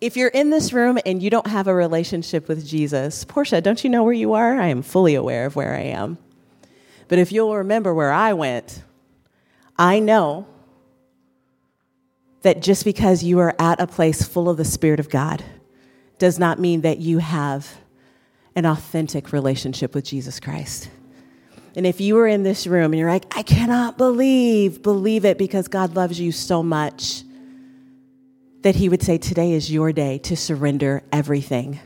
If 0.00 0.16
you're 0.16 0.28
in 0.28 0.48
this 0.48 0.72
room 0.72 0.98
and 1.04 1.22
you 1.22 1.28
don't 1.28 1.46
have 1.46 1.66
a 1.66 1.74
relationship 1.74 2.48
with 2.48 2.66
Jesus, 2.66 3.26
Portia, 3.26 3.60
don't 3.60 3.84
you 3.84 3.90
know 3.90 4.02
where 4.02 4.14
you 4.14 4.32
are? 4.32 4.58
I 4.58 4.68
am 4.68 4.80
fully 4.80 5.14
aware 5.14 5.44
of 5.44 5.56
where 5.56 5.74
I 5.74 5.80
am. 5.80 6.16
But 7.08 7.18
if 7.18 7.32
you'll 7.32 7.54
remember 7.54 7.92
where 7.92 8.10
I 8.10 8.32
went, 8.32 8.82
I 9.76 9.98
know 9.98 10.46
that 12.42 12.60
just 12.60 12.84
because 12.84 13.22
you 13.22 13.38
are 13.38 13.54
at 13.58 13.80
a 13.80 13.86
place 13.86 14.22
full 14.22 14.48
of 14.48 14.56
the 14.56 14.64
Spirit 14.64 15.00
of 15.00 15.10
God 15.10 15.44
does 16.18 16.38
not 16.38 16.58
mean 16.58 16.82
that 16.82 16.98
you 16.98 17.18
have 17.18 17.78
an 18.54 18.66
authentic 18.66 19.32
relationship 19.32 19.94
with 19.94 20.04
Jesus 20.04 20.40
Christ. 20.40 20.90
And 21.76 21.86
if 21.86 22.00
you 22.00 22.18
are 22.18 22.26
in 22.26 22.42
this 22.42 22.66
room 22.66 22.92
and 22.92 22.98
you're 22.98 23.10
like, 23.10 23.26
I 23.36 23.42
cannot 23.42 23.96
believe, 23.96 24.82
believe 24.82 25.24
it 25.24 25.38
because 25.38 25.68
God 25.68 25.94
loves 25.94 26.18
you 26.18 26.32
so 26.32 26.62
much 26.62 27.22
that 28.62 28.74
He 28.74 28.88
would 28.88 29.02
say, 29.02 29.18
Today 29.18 29.52
is 29.52 29.70
your 29.70 29.92
day 29.92 30.18
to 30.18 30.36
surrender 30.36 31.02
everything. 31.12 31.78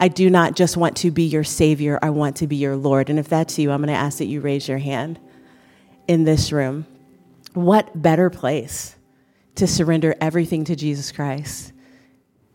I 0.00 0.08
do 0.08 0.30
not 0.30 0.56
just 0.56 0.76
want 0.78 0.96
to 0.98 1.10
be 1.10 1.24
your 1.24 1.44
Savior, 1.44 1.98
I 2.02 2.10
want 2.10 2.36
to 2.36 2.46
be 2.46 2.56
your 2.56 2.76
Lord. 2.76 3.10
And 3.10 3.18
if 3.18 3.28
that's 3.28 3.58
you, 3.58 3.70
I'm 3.70 3.82
going 3.82 3.88
to 3.88 4.00
ask 4.00 4.18
that 4.18 4.26
you 4.26 4.40
raise 4.40 4.68
your 4.68 4.78
hand. 4.78 5.18
in 6.08 6.24
this 6.24 6.50
room, 6.50 6.86
what 7.54 8.02
better 8.02 8.30
place 8.30 8.96
to 9.56 9.66
surrender 9.66 10.14
everything 10.20 10.64
to 10.64 10.76
Jesus 10.76 11.12
Christ 11.12 11.72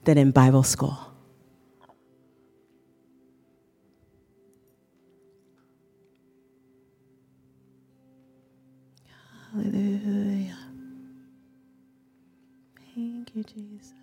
than 0.03 0.17
in 0.17 0.31
Bible 0.31 0.63
school? 0.63 0.97
Hallelujah. 9.53 10.57
Thank 12.93 13.35
you, 13.35 13.43
Jesus. 13.43 13.93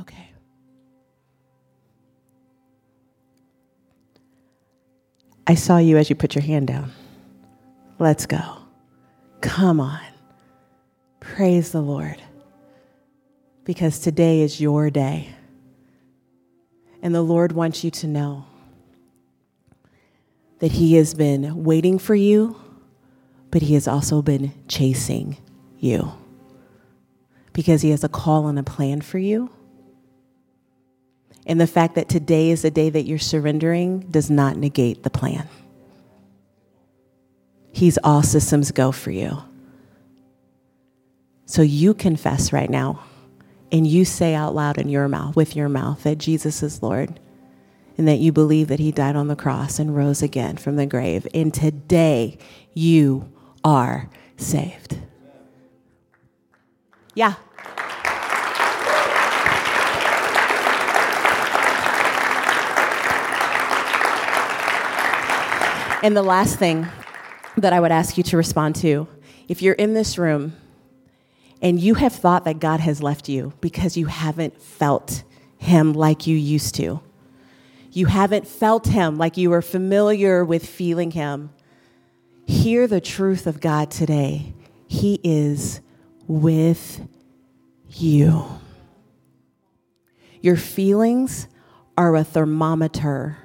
Okay. 0.00 0.30
I 5.46 5.54
saw 5.54 5.78
you 5.78 5.96
as 5.96 6.10
you 6.10 6.16
put 6.16 6.34
your 6.34 6.42
hand 6.42 6.66
down. 6.66 6.92
Let's 7.98 8.26
go. 8.26 8.40
Come 9.40 9.80
on. 9.80 10.07
Praise 11.38 11.72
the 11.72 11.80
Lord. 11.80 12.20
Because 13.64 13.98
today 13.98 14.40
is 14.42 14.60
your 14.60 14.90
day. 14.90 15.30
And 17.00 17.14
the 17.14 17.22
Lord 17.22 17.52
wants 17.52 17.82
you 17.84 17.90
to 17.92 18.06
know 18.06 18.44
that 20.58 20.72
He 20.72 20.96
has 20.96 21.14
been 21.14 21.64
waiting 21.64 21.98
for 21.98 22.14
you 22.14 22.56
but 23.50 23.62
he 23.62 23.74
has 23.74 23.88
also 23.88 24.22
been 24.22 24.52
chasing 24.68 25.36
you 25.78 26.12
because 27.52 27.82
he 27.82 27.90
has 27.90 28.04
a 28.04 28.08
call 28.08 28.46
and 28.48 28.58
a 28.58 28.62
plan 28.62 29.00
for 29.00 29.18
you. 29.18 29.50
And 31.46 31.60
the 31.60 31.66
fact 31.66 31.94
that 31.94 32.08
today 32.08 32.50
is 32.50 32.62
the 32.62 32.70
day 32.70 32.90
that 32.90 33.04
you're 33.04 33.18
surrendering 33.18 34.00
does 34.00 34.30
not 34.30 34.56
negate 34.56 35.02
the 35.02 35.10
plan. 35.10 35.48
He's 37.72 37.98
all 38.04 38.22
systems 38.22 38.70
go 38.70 38.92
for 38.92 39.10
you. 39.10 39.42
So 41.48 41.62
you 41.62 41.94
confess 41.94 42.52
right 42.52 42.68
now 42.68 43.02
and 43.72 43.86
you 43.86 44.04
say 44.04 44.34
out 44.34 44.54
loud 44.54 44.76
in 44.76 44.90
your 44.90 45.08
mouth, 45.08 45.34
with 45.34 45.56
your 45.56 45.70
mouth, 45.70 46.02
that 46.02 46.18
Jesus 46.18 46.62
is 46.62 46.82
Lord 46.82 47.18
and 47.96 48.06
that 48.06 48.18
you 48.18 48.32
believe 48.32 48.68
that 48.68 48.78
he 48.78 48.92
died 48.92 49.16
on 49.16 49.28
the 49.28 49.34
cross 49.34 49.78
and 49.78 49.96
rose 49.96 50.20
again 50.20 50.58
from 50.58 50.76
the 50.76 50.84
grave. 50.84 51.26
And 51.32 51.52
today 51.54 52.36
you 52.74 53.32
are 53.64 54.10
saved. 54.36 54.98
Yeah. 57.14 57.36
And 66.02 66.14
the 66.14 66.22
last 66.22 66.58
thing 66.58 66.86
that 67.56 67.72
I 67.72 67.80
would 67.80 67.90
ask 67.90 68.18
you 68.18 68.22
to 68.24 68.36
respond 68.36 68.76
to 68.76 69.08
if 69.48 69.62
you're 69.62 69.72
in 69.72 69.94
this 69.94 70.18
room 70.18 70.52
and 71.60 71.80
you 71.80 71.94
have 71.94 72.12
thought 72.12 72.44
that 72.44 72.60
God 72.60 72.80
has 72.80 73.02
left 73.02 73.28
you 73.28 73.52
because 73.60 73.96
you 73.96 74.06
haven't 74.06 74.60
felt 74.60 75.24
Him 75.58 75.92
like 75.92 76.26
you 76.26 76.36
used 76.36 76.74
to, 76.76 77.00
you 77.90 78.06
haven't 78.06 78.46
felt 78.46 78.86
Him 78.86 79.16
like 79.16 79.36
you 79.36 79.50
were 79.50 79.62
familiar 79.62 80.44
with 80.44 80.66
feeling 80.66 81.10
Him, 81.10 81.50
hear 82.46 82.86
the 82.86 83.00
truth 83.00 83.46
of 83.46 83.60
God 83.60 83.90
today. 83.90 84.54
He 84.86 85.20
is 85.22 85.80
with 86.26 87.06
you. 87.88 88.44
Your 90.40 90.56
feelings 90.56 91.48
are 91.96 92.14
a 92.14 92.24
thermometer, 92.24 93.38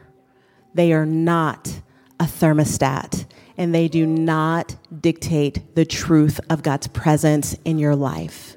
they 0.76 0.94
are 0.94 1.06
not 1.06 1.82
a 2.20 2.26
thermostat, 2.26 3.26
and 3.58 3.74
they 3.74 3.88
do 3.88 4.06
not 4.06 4.76
dictate 5.02 5.76
the 5.76 5.86
truth 5.86 6.40
of 6.50 6.64
God's 6.64 6.88
presence 6.88 7.56
in 7.66 7.78
your 7.80 7.96
life. 7.96 8.56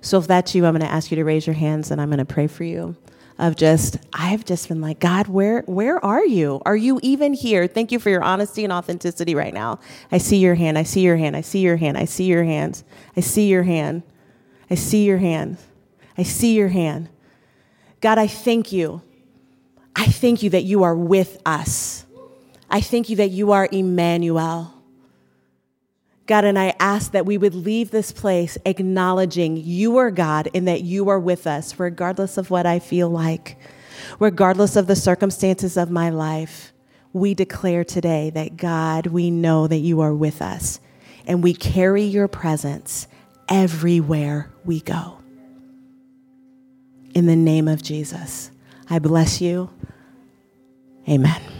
So, 0.00 0.18
if 0.18 0.26
that's 0.26 0.54
you, 0.54 0.64
I'm 0.64 0.72
going 0.72 0.86
to 0.86 0.92
ask 0.92 1.10
you 1.10 1.16
to 1.16 1.24
raise 1.24 1.46
your 1.46 1.54
hands 1.54 1.90
and 1.90 2.00
I'm 2.00 2.08
going 2.08 2.18
to 2.18 2.24
pray 2.24 2.46
for 2.46 2.64
you 2.64 2.96
of 3.38 3.54
just 3.54 3.98
I've 4.12 4.44
just 4.44 4.68
been 4.68 4.80
like, 4.80 4.98
God, 4.98 5.28
where 5.28 5.62
where 5.66 6.04
are 6.04 6.24
you? 6.24 6.60
Are 6.66 6.76
you 6.76 6.98
even 7.02 7.32
here? 7.32 7.66
Thank 7.66 7.92
you 7.92 7.98
for 7.98 8.10
your 8.10 8.22
honesty 8.22 8.64
and 8.64 8.72
authenticity 8.72 9.34
right 9.34 9.54
now. 9.54 9.78
I 10.10 10.18
see 10.18 10.38
your 10.38 10.56
hand. 10.56 10.76
I 10.76 10.82
see 10.82 11.02
your 11.02 11.16
hand. 11.16 11.36
I 11.36 11.42
see 11.42 11.60
your 11.60 11.76
hand. 11.76 11.96
I 11.96 12.04
see 12.04 12.24
your 12.24 12.44
hands. 12.44 12.84
I 13.16 13.20
see 13.20 13.48
your 13.48 13.62
hand. 13.62 14.02
I 14.70 14.74
see 14.74 15.04
your 15.04 15.18
hand. 15.18 15.58
I 16.16 16.24
see 16.24 16.54
your 16.54 16.68
hand. 16.68 17.08
God, 18.00 18.18
I 18.18 18.26
thank 18.26 18.72
you. 18.72 19.02
I 19.94 20.06
thank 20.06 20.42
you 20.42 20.50
that 20.50 20.64
you 20.64 20.82
are 20.82 20.94
with 20.94 21.40
us. 21.46 22.04
I 22.70 22.80
thank 22.80 23.08
you 23.08 23.16
that 23.16 23.30
you 23.30 23.52
are 23.52 23.68
Emmanuel. 23.70 24.74
God, 26.26 26.44
and 26.44 26.58
I 26.58 26.74
ask 26.78 27.12
that 27.12 27.24
we 27.24 27.38
would 27.38 27.54
leave 27.54 27.90
this 27.90 28.12
place 28.12 28.58
acknowledging 28.66 29.56
you 29.56 29.96
are 29.96 30.10
God 30.10 30.50
and 30.54 30.68
that 30.68 30.82
you 30.82 31.08
are 31.08 31.18
with 31.18 31.46
us, 31.46 31.78
regardless 31.78 32.36
of 32.36 32.50
what 32.50 32.66
I 32.66 32.78
feel 32.78 33.08
like, 33.08 33.58
regardless 34.20 34.76
of 34.76 34.86
the 34.86 34.96
circumstances 34.96 35.78
of 35.78 35.90
my 35.90 36.10
life. 36.10 36.72
We 37.14 37.32
declare 37.32 37.82
today 37.82 38.28
that 38.30 38.58
God, 38.58 39.06
we 39.06 39.30
know 39.30 39.66
that 39.66 39.78
you 39.78 40.00
are 40.00 40.14
with 40.14 40.42
us 40.42 40.80
and 41.26 41.42
we 41.42 41.54
carry 41.54 42.02
your 42.02 42.28
presence 42.28 43.08
everywhere 43.48 44.52
we 44.66 44.80
go. 44.80 45.18
In 47.14 47.24
the 47.24 47.36
name 47.36 47.68
of 47.68 47.82
Jesus, 47.82 48.50
I 48.90 48.98
bless 48.98 49.40
you. 49.40 49.70
Amen. 51.08 51.57